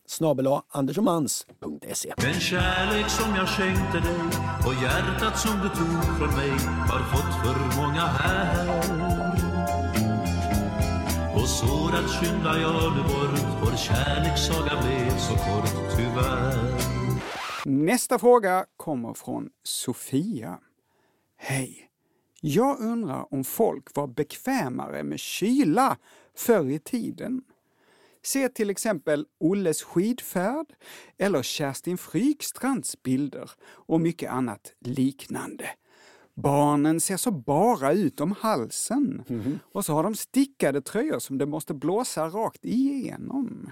[0.69, 2.13] andersomans.se.
[2.17, 4.19] Den kärlek som jag skänkte dig
[4.67, 6.51] och hjärtat som du tog från mig
[6.89, 9.04] har fått för många här.
[11.35, 16.55] Och sårat skyndar jag nu bort, vår kärlekssaga blev så kort tyvärr.
[17.65, 20.59] Nästa fråga kommer från Sofia.
[21.37, 21.89] Hej!
[22.41, 25.97] Jag undrar om folk var bekvämare med kyla
[26.35, 27.41] förr i tiden.
[28.23, 30.65] Se till exempel Olles skidfärd
[31.17, 35.65] eller Kerstin Frykstrands bilder och mycket annat liknande.
[36.35, 39.23] Barnen ser så bara ut om halsen
[39.73, 43.71] och så har de stickade tröjor som det måste blåsa rakt igenom.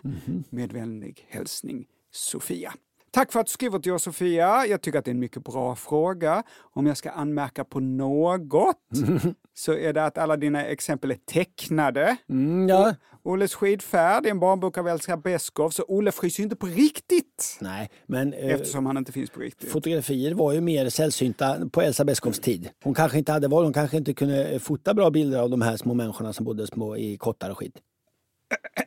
[0.49, 2.73] Med vänlig hälsning Sofia.
[3.15, 4.65] Tack för att du skriver till oss Sofia.
[4.65, 6.43] Jag tycker att det är en mycket bra fråga.
[6.59, 8.77] Om jag ska anmärka på något
[9.53, 12.17] så är det att alla dina exempel är tecknade.
[12.29, 12.95] Mm, ja.
[13.23, 17.57] Olles skidfärd är en barnbok av Elsa Beskow, så Olle fryser ju inte på riktigt.
[17.61, 19.71] Nej, men eh, Eftersom han inte finns på riktigt.
[19.71, 22.69] fotografier var ju mer sällsynta på Elsa Beskows tid.
[22.83, 25.61] Hon kanske inte hade val, hon kanske inte kunde eh, fota bra bilder av de
[25.61, 27.75] här små människorna som bodde små i kottar och skit.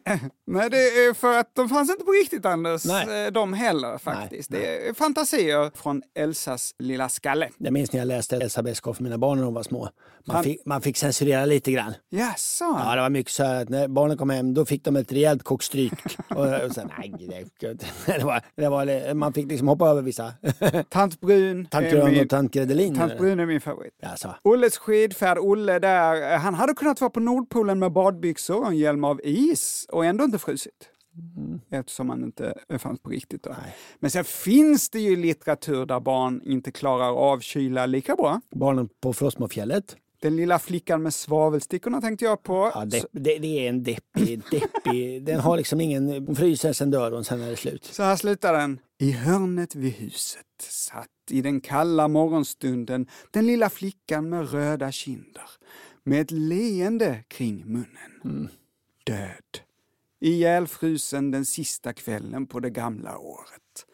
[0.47, 2.85] Nej, det är för att de fanns inte på riktigt, Anders.
[2.85, 3.27] Nej.
[3.27, 4.51] Eh, De heller faktiskt.
[4.51, 7.49] Det är fantasier från Elsas lilla skalle.
[7.59, 9.89] Jag minns när jag läste Elsa Beskow för mina barn när de var små.
[10.29, 11.95] Man Han- fick, man fick censurera lite grann.
[12.11, 12.65] Jaså?
[12.65, 15.13] Ja, det var mycket så här att när barnen kom hem då fick de ett
[15.13, 15.93] rejält kockstryk.
[16.31, 17.15] och, och sen, nej,
[17.61, 17.75] det,
[18.19, 20.33] det var, det var, man fick liksom hoppa över vissa.
[20.91, 21.67] Tant Brun.
[21.67, 22.95] Tant Grön min- och tant Gredelin.
[22.95, 23.93] Tant Brun är min favorit.
[24.03, 24.35] Alltså.
[24.43, 28.77] Olles skidfärd, Olle där, eh, han hade kunnat vara på Nordpolen med badbyxor och en
[28.77, 29.56] hjälm av is
[29.89, 30.91] och ändå inte frusit.
[31.71, 33.43] Eftersom han inte eh, fanns på riktigt.
[33.43, 33.57] Då.
[33.99, 38.41] Men sen finns det ju litteratur där barn inte klarar av kyla lika bra.
[38.51, 39.97] Barnen på Frostmofjället.
[40.21, 42.71] Den lilla flickan med svavelstickorna tänkte jag på.
[42.75, 45.25] Ja, det, det, det är en deppig, deppig.
[45.25, 47.85] Den har liksom ingen, fryser sen dör hon, sen är det slut.
[47.85, 48.79] Så här slutar den.
[48.99, 55.51] I hörnet vid huset satt i den kalla morgonstunden den lilla flickan med röda kinder
[56.05, 58.49] med ett leende kring munnen.
[59.07, 59.61] Död.
[60.21, 63.87] Ihjälfrusen den sista kvällen på det gamla året.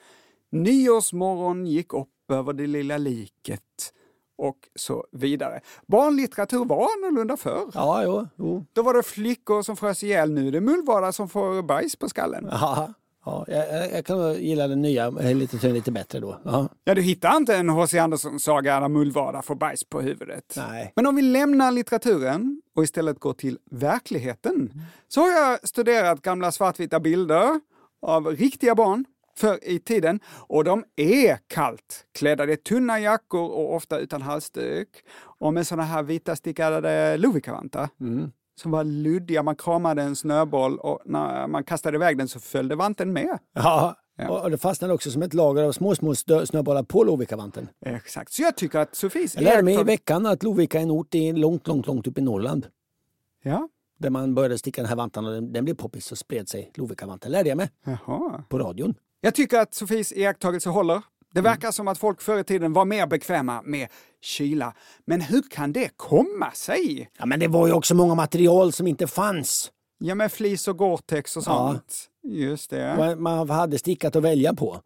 [0.51, 3.93] Nyårsmorgon gick upp över det lilla liket
[4.37, 5.61] och så vidare.
[5.87, 7.71] Barnlitteratur var annorlunda förr.
[7.75, 8.29] Ja, jo.
[8.37, 8.67] jo.
[8.73, 12.09] Då var det flickor som frös ihjäl, nu är det mullvadar som får bajs på
[12.09, 12.49] skallen.
[12.51, 12.93] Ja,
[13.25, 16.41] ja, jag, jag- kan gilla den nya eh, litteraturen lite bättre då.
[16.45, 16.69] Ja.
[16.85, 17.99] Ja, du hittar inte en H.C.
[17.99, 20.55] Andersson-saga där mullvadar får bajs på huvudet.
[20.57, 20.93] Nej.
[20.97, 24.73] Men om vi lämnar litteraturen och istället går till verkligheten
[25.09, 27.61] så har jag studerat gamla svartvita bilder
[28.03, 29.05] av riktiga barn
[29.39, 32.47] förr i tiden och de är kallt klädda.
[32.47, 34.89] Det är tunna jackor och ofta utan halsduk
[35.39, 37.89] och med såna här vita stickade lovikkavantar
[38.63, 39.43] som var luddiga.
[39.43, 43.39] Man kramade en snöboll och när man kastade iväg den så följde vanten med.
[43.55, 43.97] Ja,
[44.29, 47.69] och det fastnade också som ett lager av små, små snöbollar på Lovikkavanten.
[47.87, 50.91] Exakt, så jag tycker att Sofies Jag lärde mig i veckan att Lovika är en
[50.91, 52.67] ort i långt, långt, långt upp i Norrland.
[53.43, 56.49] Ja, Där man började sticka den här vantan och den, den blev poppis och spred
[56.49, 56.73] sig.
[56.75, 58.45] Lovikkavanten lärde jag mig jaha.
[58.49, 58.95] på radion.
[59.21, 61.03] Jag tycker att Sofies iakttagelse håller.
[61.35, 63.89] Det verkar som att folk förr i tiden var mer bekväma med
[64.21, 64.75] kyla.
[65.05, 67.11] Men hur kan det komma sig?
[67.19, 69.71] Ja, men det var ju också många material som inte fanns.
[69.99, 71.71] Ja, med flis och Gore-Tex och Ja.
[71.73, 72.09] sånt.
[72.25, 72.95] Just det.
[72.99, 74.81] Man, man hade stickat att välja på.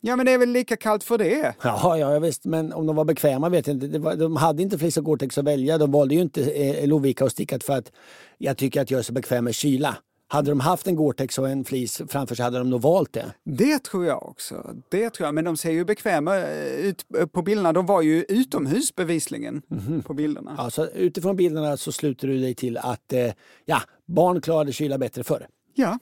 [0.00, 1.54] Ja, men det är väl lika kallt för det?
[1.62, 3.98] Ja, ja visst, men om de var bekväma vet jag inte.
[3.98, 5.78] Var, de hade inte flis och Gore-Tex att välja.
[5.78, 7.92] De valde ju inte eh, Lovika och stickat för att
[8.38, 9.96] jag tycker att jag är så bekväm med kyla.
[10.32, 13.34] Hade de haft en Gore-Tex och en flis framför sig hade de nog valt det.
[13.44, 14.76] Det tror jag också.
[14.88, 15.34] Det tror jag.
[15.34, 17.72] Men de ser ju bekväma eh, ut på bilderna.
[17.72, 19.62] De var ju utomhus bevisligen
[20.06, 20.54] på bilderna.
[20.58, 23.32] Ja, så utifrån bilderna så sluter du dig till att eh,
[23.64, 25.46] ja, barn klarade kyla bättre förr.
[25.74, 25.98] Ja.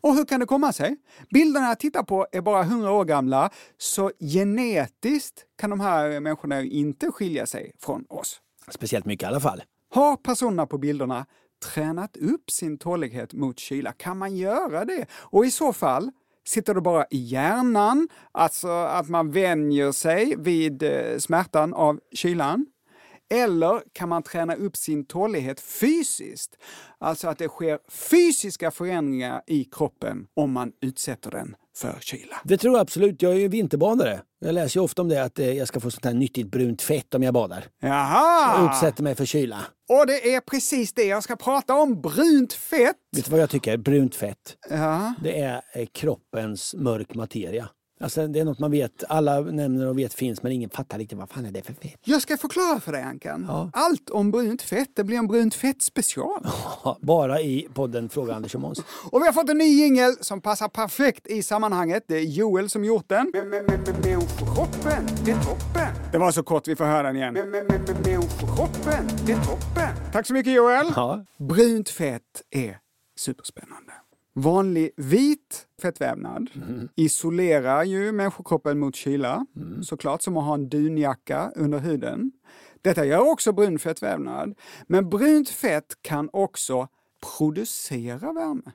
[0.00, 0.96] Och hur kan det komma sig?
[1.30, 6.62] Bilderna jag tittar på är bara 100 år gamla, så genetiskt kan de här människorna
[6.62, 8.40] inte skilja sig från oss.
[8.70, 9.62] Speciellt mycket i alla fall.
[9.90, 11.26] Har personerna på bilderna
[11.64, 13.92] tränat upp sin tålighet mot kyla?
[13.92, 15.06] Kan man göra det?
[15.12, 16.10] Och i så fall,
[16.46, 22.66] sitter det bara i hjärnan, alltså att man vänjer sig vid eh, smärtan av kylan?
[23.34, 26.56] Eller kan man träna upp sin tålighet fysiskt?
[26.98, 32.36] Alltså att det sker fysiska förändringar i kroppen om man utsätter den för kyla.
[32.44, 33.22] Det tror jag absolut.
[33.22, 34.20] Jag är ju vinterbadare.
[34.40, 36.82] Jag läser ju ofta om det att eh, jag ska få sånt här nyttigt brunt
[36.82, 37.64] fett om jag badar.
[37.80, 38.62] Jaha!
[38.62, 39.58] Och utsätter mig för kyla.
[39.88, 42.96] Och det är precis det jag ska prata om, brunt fett!
[43.16, 43.76] Vet du vad jag tycker?
[43.76, 44.56] Brunt fett.
[44.70, 45.14] Ja.
[45.22, 47.68] Det är eh, kroppens mörk materia.
[48.00, 51.18] Alltså, det är något man vet, alla nämner och vet finns men ingen fattar riktigt
[51.18, 52.00] vad fan är det för fett.
[52.04, 53.44] Jag ska förklara för dig Ankan.
[53.48, 53.70] Ja.
[53.72, 56.46] Allt om brunt fett, det blir en brunt fett special.
[57.00, 58.78] Bara i podden Fråga Anders och Måns.
[59.10, 62.04] Och vi har fått en ny jingel som passar perfekt i sammanhanget.
[62.08, 63.32] Det är Joel som gjort den.
[63.34, 65.94] Människokroppen, det är toppen.
[66.12, 67.34] Det var så kort, vi får höra den igen.
[67.34, 69.88] Människokroppen, det är toppen.
[70.12, 70.86] Tack så mycket Joel.
[70.96, 71.24] Ja.
[71.38, 72.78] Brunt fett är
[73.16, 73.92] superspännande.
[74.36, 76.50] Vanlig vit fettvävnad
[76.96, 79.46] isolerar ju människokroppen mot kyla,
[79.82, 82.32] såklart som att ha en dunjacka under huden.
[82.82, 84.54] Detta gör också brun fettvävnad.
[84.86, 86.88] Men brunt fett kan också
[87.36, 88.72] producera värme.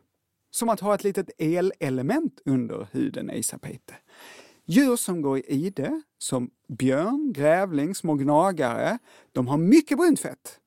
[0.52, 1.30] Som att ha ett litet
[1.80, 3.98] elelement under huden, Isa-Peter.
[4.66, 8.98] Djur som går i ide, som björn, grävling, små gnagare,
[9.32, 10.60] de har mycket brunt fett.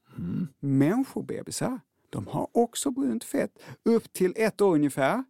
[0.61, 1.81] Människobebisar,
[2.13, 3.51] de har också brunt fett,
[3.85, 5.25] upp till ett år ungefär.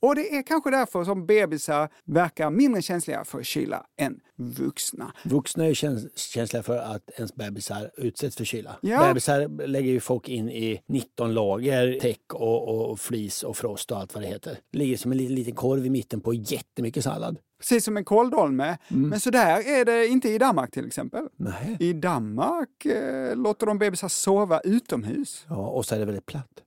[0.00, 5.12] Och det är kanske därför som bebisar verkar mindre känsliga för kyla än vuxna.
[5.24, 8.76] Vuxna är käns- känsliga för att ens bebisar utsätts för kyla.
[8.82, 9.08] Ja.
[9.08, 13.98] Bebisar lägger ju folk in i 19 lager täck och, och flis och frost och
[13.98, 14.58] allt vad det heter.
[14.72, 17.38] Ligger som en liten, liten korv i mitten på jättemycket sallad.
[17.58, 18.78] Precis som en kåldolme.
[18.88, 21.28] Men så där är det inte i Danmark till exempel.
[21.36, 21.76] Nej.
[21.80, 25.46] I Danmark eh, låter de bebisar sova utomhus.
[25.48, 26.62] Ja, och så är det väldigt platt.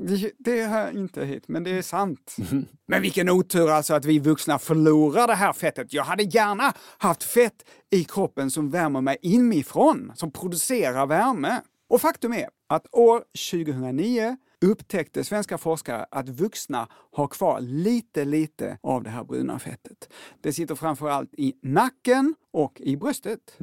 [0.00, 2.36] Det, det hör inte hit, men det är sant.
[2.86, 5.92] Men vilken otur alltså att vi vuxna förlorar det här fettet.
[5.92, 11.60] Jag hade gärna haft fett i kroppen som värmer mig inifrån, som producerar värme.
[11.88, 14.36] Och faktum är att år 2009
[14.66, 20.08] upptäckte svenska forskare att vuxna har kvar lite, lite av det här bruna fettet.
[20.40, 23.58] Det sitter framför allt i nacken och i bröstet.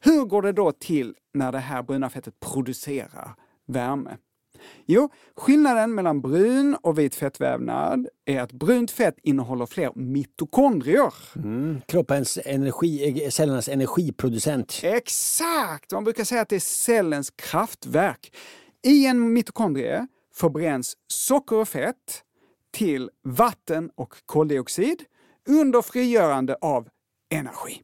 [0.00, 3.34] Hur går det då till när det här bruna fettet producerar
[3.66, 4.16] värme?
[4.86, 11.14] Jo, skillnaden mellan brun och vit fettvävnad är att brunt fett innehåller fler mitokondrier.
[11.36, 11.80] Mm.
[11.88, 14.80] Kroppens energi, cellernas energiproducent.
[14.82, 15.92] Exakt!
[15.92, 18.32] Man brukar säga att det är cellens kraftverk.
[18.82, 20.06] I en mitokondrie
[20.36, 22.22] förbränns socker och fett
[22.72, 25.04] till vatten och koldioxid
[25.48, 26.88] under frigörande av
[27.30, 27.82] energi.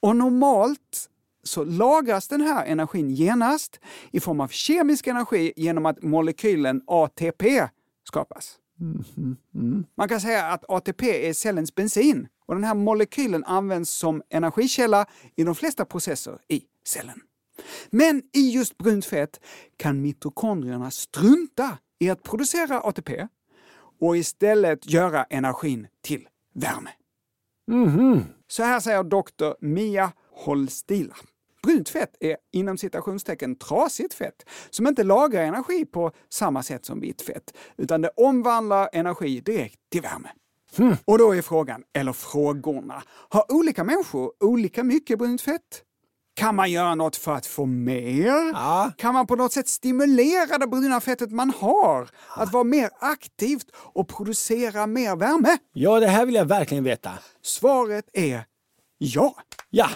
[0.00, 1.08] Och normalt
[1.44, 3.80] så lagras den här energin genast
[4.10, 7.68] i form av kemisk energi genom att molekylen ATP
[8.08, 8.58] skapas.
[9.96, 15.06] Man kan säga att ATP är cellens bensin och den här molekylen används som energikälla
[15.36, 17.20] i de flesta processer i cellen.
[17.90, 19.40] Men i just brunt fett
[19.76, 23.26] kan mitokondrierna strunta i att producera ATP
[24.00, 26.90] och istället göra energin till värme.
[28.48, 31.14] Så här säger doktor Mia Holstila.
[31.62, 37.00] Brunt fett är inom citationstecken trasigt fett som inte lagrar energi på samma sätt som
[37.00, 40.28] vitt fett, utan det omvandlar energi direkt till värme.
[41.04, 45.82] Och då är frågan, eller frågorna, har olika människor olika mycket brunt fett?
[46.34, 48.52] Kan man göra något för att få mer?
[48.96, 53.66] Kan man på något sätt stimulera det bruna fettet man har att vara mer aktivt
[53.74, 55.58] och producera mer värme?
[55.72, 57.10] Ja, det här vill jag verkligen veta.
[57.42, 58.44] Svaret är
[58.98, 59.34] ja.
[59.70, 59.90] Ja,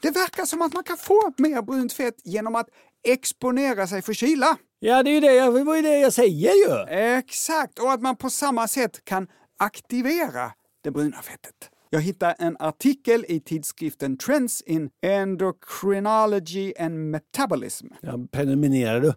[0.00, 2.66] Det verkar som att man kan få mer brunt fett genom att
[3.08, 4.56] exponera sig för kyla.
[4.80, 6.96] ja det, är ju det, jag- det var ju det jag säger ju.
[7.18, 9.26] Exakt, och att man på samma sätt kan
[9.58, 10.52] aktivera
[10.84, 11.70] det bruna fettet.
[11.94, 17.86] Jag hittade en artikel i tidskriften Trends in Endocrinology and Metabolism.
[18.00, 19.12] Ja, prenumererar du?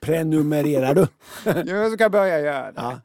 [0.00, 1.06] Prenumererar du?
[1.70, 3.00] Jag ska börja göra det.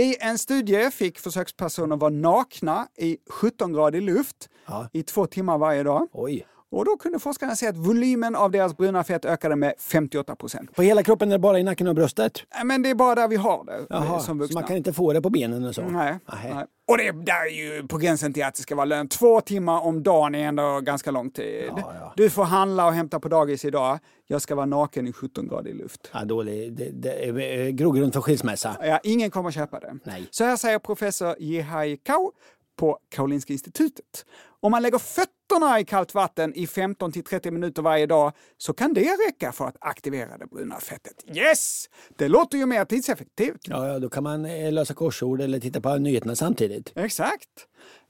[0.00, 4.48] I en studie fick försökspersoner vara nakna i 17-gradig luft
[4.92, 6.08] i två timmar varje dag.
[6.12, 6.46] Oj.
[6.74, 10.74] Och då kunde forskarna se att volymen av deras bruna fett ökade med 58 procent.
[10.76, 12.42] På hela kroppen eller bara i nacken och bröstet?
[12.64, 14.60] Men det är bara där vi har det Jaha, som så vuxna.
[14.60, 15.82] man kan inte få det på benen och så?
[15.82, 16.18] Nej.
[16.32, 16.66] Nej.
[16.88, 19.10] Och det där är ju på gränsen till att det ska vara lönt.
[19.10, 21.70] Två timmar om dagen är ändå ganska lång tid.
[22.16, 23.98] Du får handla och hämta på dagis idag.
[24.26, 26.10] Jag ska vara naken i 17 grader luft.
[26.12, 26.72] Ja, dålig.
[26.72, 28.76] Det, det är eh, grogrund för skilsmässa.
[28.80, 29.98] Ja, ingen kommer köpa det.
[30.04, 30.26] Nej.
[30.30, 32.30] Så här säger professor Jehai Kau
[32.76, 34.26] på Karolinska institutet.
[34.60, 38.72] Om man lägger fötterna i kallt vatten i 15 till 30 minuter varje dag så
[38.72, 41.24] kan det räcka för att aktivera det bruna fettet.
[41.36, 41.90] Yes!
[42.16, 43.60] Det låter ju mer tidseffektivt.
[43.68, 46.92] Ja, ja, då kan man eh, lösa korsord eller titta på nyheterna samtidigt.
[46.96, 47.48] Exakt.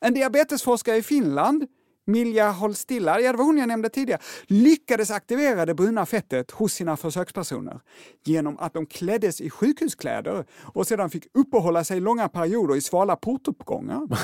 [0.01, 1.67] En diabetesforskare i Finland,
[2.07, 6.73] Milja Holstilla, ja det var hon jag nämnde tidigare, lyckades aktivera det bruna fettet hos
[6.73, 7.81] sina försökspersoner
[8.25, 10.45] genom att de kläddes i sjukhuskläder
[10.75, 14.09] och sedan fick uppehålla sig långa perioder i svala portuppgångar.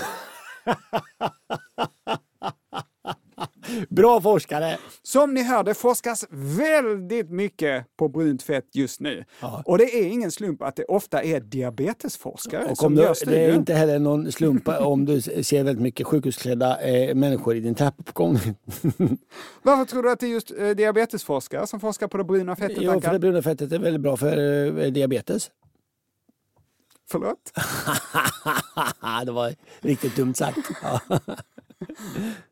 [3.88, 4.78] Bra forskare!
[5.02, 9.24] Som ni hör, det forskas väldigt mycket på brunt fett just nu.
[9.64, 13.08] Och det är ingen slump att det ofta är diabetesforskare Och som om du, gör
[13.08, 13.48] det studier.
[13.48, 17.74] är inte heller någon slump om du ser väldigt mycket sjukhusklädda eh, människor i din
[17.74, 18.34] trappuppgång.
[19.62, 22.76] Varför tror du att det är just eh, diabetesforskare som forskar på det bruna fettet?
[22.80, 23.12] jo, för Ankan?
[23.12, 24.36] det bruna fettet är väldigt bra för
[24.78, 25.50] eh, diabetes.
[27.10, 27.52] Förlåt?
[29.26, 30.58] det var riktigt dumt sagt.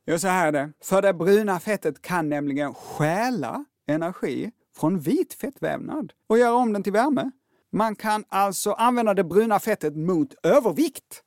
[0.07, 0.73] Jo, så här är det.
[0.85, 6.83] För det bruna fettet kan nämligen stjäla energi från vit fettvävnad och göra om den
[6.83, 7.31] till värme.
[7.73, 11.23] Man kan alltså använda det bruna fettet mot övervikt.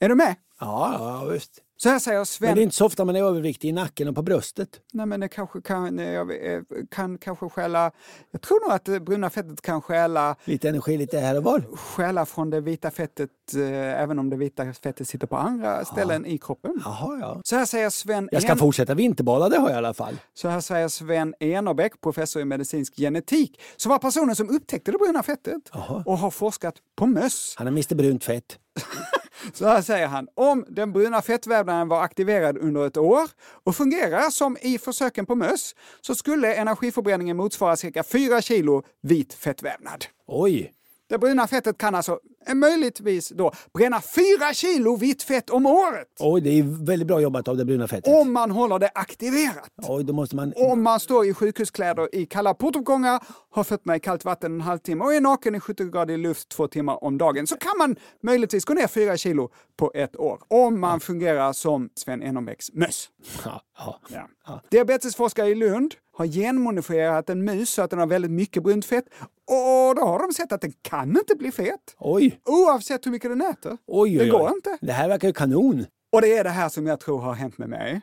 [0.00, 0.36] Är du med?
[0.60, 1.62] Ja, ja, visst.
[1.78, 2.48] Så här säger Sven...
[2.48, 4.68] Men det är inte så ofta man är överviktig i nacken och på bröstet.
[4.92, 7.90] Nej, men det kanske kan, jag vet, kan kanske stjäla...
[8.30, 11.76] Jag tror nog att det bruna fettet kan stjäla, Lite energi lite här och var.
[11.76, 16.26] stjäla från det vita fettet, eh, även om det vita fettet sitter på andra ställen
[16.26, 16.80] i kroppen.
[16.84, 17.40] Jaha, ja.
[17.44, 20.14] Så här säger Sven Jag ska En- fortsätta vinterbada, det har jag i alla fall.
[20.34, 24.98] Så här säger Sven Enerbäck, professor i medicinsk genetik, som var personen som upptäckte det
[24.98, 25.62] bruna fettet
[26.06, 27.54] och har forskat på möss.
[27.58, 28.58] Han är Mr Brunt fett.
[29.52, 33.30] Så här säger han, om den bruna fettvävnaden var aktiverad under ett år
[33.64, 39.34] och fungerar som i försöken på möss så skulle energiförbränningen motsvara cirka 4 kilo vit
[39.34, 40.04] fettvävnad.
[40.26, 40.72] Oj!
[41.08, 42.18] Det bruna fettet kan alltså
[42.54, 47.48] möjligtvis då bränna 4 kilo vitt fett om året Oj, det är väldigt bra jobbat
[47.48, 48.14] av det bruna fettet.
[48.14, 49.70] om man håller det aktiverat.
[49.88, 50.52] Oj, då måste man...
[50.56, 53.20] Om man står i sjukhuskläder i kalla portuppgångar
[53.56, 57.04] ha fötterna i kallt vatten en halvtimme och är naken i 70-gradig luft två timmar
[57.04, 60.40] om dagen så kan man möjligtvis gå ner fyra kilo på ett år.
[60.48, 63.08] Om man fungerar som Sven Enonbecks möss.
[63.44, 64.62] Ja.
[64.68, 69.04] Diabetesforskare i Lund har genmodifierat en mus så att den har väldigt mycket brunt fett.
[69.46, 71.96] Och då har de sett att den kan inte bli fet.
[71.98, 72.40] Oj!
[72.44, 73.78] Oavsett hur mycket den äter.
[73.86, 74.52] Oj, det oj, går oj.
[74.54, 74.78] inte.
[74.80, 75.86] Det här verkar ju kanon.
[76.12, 78.00] Och det är det här som jag tror har hänt med mig.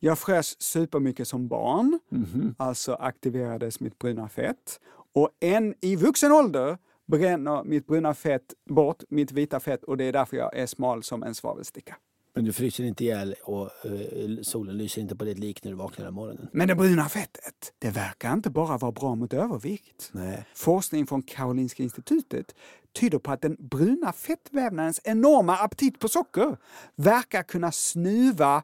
[0.00, 2.54] Jag frös supermycket som barn, Mhm.
[2.58, 4.80] alltså aktiverades mitt bruna fett.
[5.14, 10.04] Och än i vuxen ålder bränner mitt bruna fett bort mitt vita fett och det
[10.04, 11.96] är därför jag är smal som en svavelsticka.
[12.34, 15.76] Men du fryser inte ihjäl och eh, solen lyser inte på ditt lik när du
[15.76, 16.48] vaknar om morgonen.
[16.52, 20.10] Men det bruna fettet, det verkar inte bara vara bra mot övervikt.
[20.12, 20.46] Nej.
[20.54, 22.54] Forskning från Karolinska institutet
[23.00, 26.56] tyder på att den bruna fettvävnadens enorma aptit på socker
[26.96, 28.62] verkar kunna snuva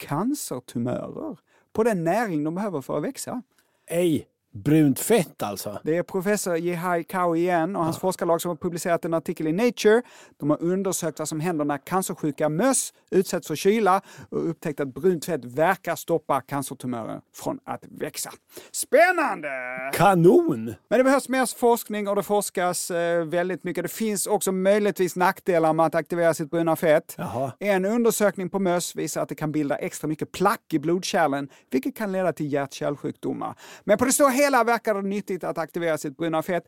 [0.00, 1.38] cancertumörer
[1.72, 3.42] på den näring de behöver för att växa.
[3.86, 5.80] Ej, brunt fett alltså.
[5.84, 9.52] Det är professor Jehai Kao igen och hans forskarlag som har publicerat en artikel i
[9.52, 10.02] Nature.
[10.40, 14.94] De har undersökt vad som händer när cancersjuka möss utsätts för kyla och upptäckt att
[14.94, 18.30] brunt fett verkar stoppa cancertumörer från att växa.
[18.72, 19.48] Spännande!
[19.94, 20.74] Kanon!
[20.88, 23.84] Men det behövs mer forskning och det forskas eh, väldigt mycket.
[23.84, 27.14] Det finns också möjligtvis nackdelar med att aktivera sitt bruna fett.
[27.18, 27.52] Jaha.
[27.58, 31.96] En undersökning på möss visar att det kan bilda extra mycket plack i blodkärlen, vilket
[31.96, 33.54] kan leda till hjärt-kärlsjukdomar.
[33.84, 36.64] Men på det stora hela verkar det nyttigt att aktivera sitt bruna fett.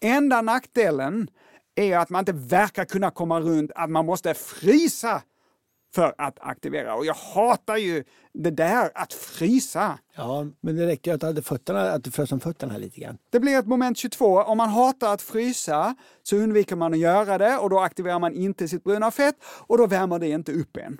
[0.00, 1.28] Enda nackdelen
[1.74, 5.22] är att man inte verkar kunna komma runt att man måste frysa
[5.94, 6.94] för att aktivera.
[6.94, 8.04] Och jag hatar ju
[8.34, 9.98] det där att frysa.
[10.16, 13.00] Ja, men det räcker ju att du hade fötterna, att du frös om fötterna lite
[13.00, 13.18] grann.
[13.30, 14.42] Det blir ett moment 22.
[14.42, 18.34] Om man hatar att frysa så undviker man att göra det och då aktiverar man
[18.34, 20.98] inte sitt bruna fett och då värmer det inte upp en.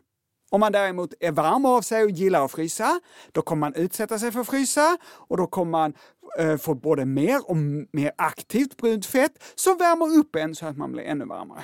[0.51, 3.01] Om man däremot är varm av sig och gillar att frysa,
[3.33, 5.95] då kommer man utsätta sig för att frysa och då kommer man
[6.39, 7.57] eh, få både mer och
[7.93, 11.63] mer aktivt brunt fett som värmer upp en så att man blir ännu varmare.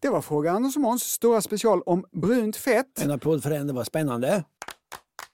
[0.00, 3.00] Det var Fråga Anders och Måns stora special om brunt fett.
[3.02, 4.44] En applåd för den, det var spännande.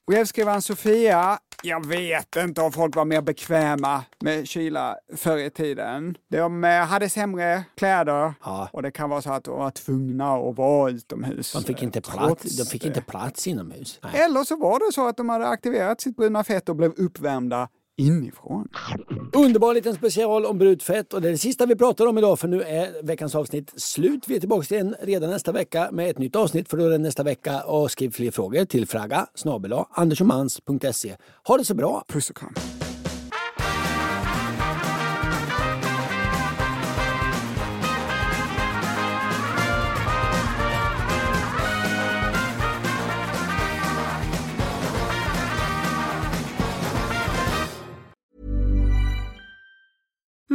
[0.07, 6.17] Brevskrivaren Sofia, jag vet inte om folk var mer bekväma med kyla förr i tiden.
[6.31, 8.69] De eh, hade sämre kläder Ja.
[8.73, 11.53] och det kan vara så att de var tvungna att vara utomhus.
[11.53, 14.01] De fick inte plats, de fick inte plats inomhus.
[14.03, 14.21] Nej.
[14.21, 17.69] Eller så var det så att de hade aktiverat sitt bruna fett och blev uppvärmda
[17.97, 18.69] inifrån.
[19.33, 22.39] Underbar liten special om brunt fett och det är det sista vi pratar om idag
[22.39, 24.25] för nu är veckans avsnitt slut.
[24.27, 26.99] Vi är tillbaka igen redan nästa vecka med ett nytt avsnitt för då är det
[26.99, 29.73] nästa vecka och skriv fler frågor till fraga snabel.
[31.47, 32.05] Ha det så bra!
[32.09, 32.55] Puss och kram.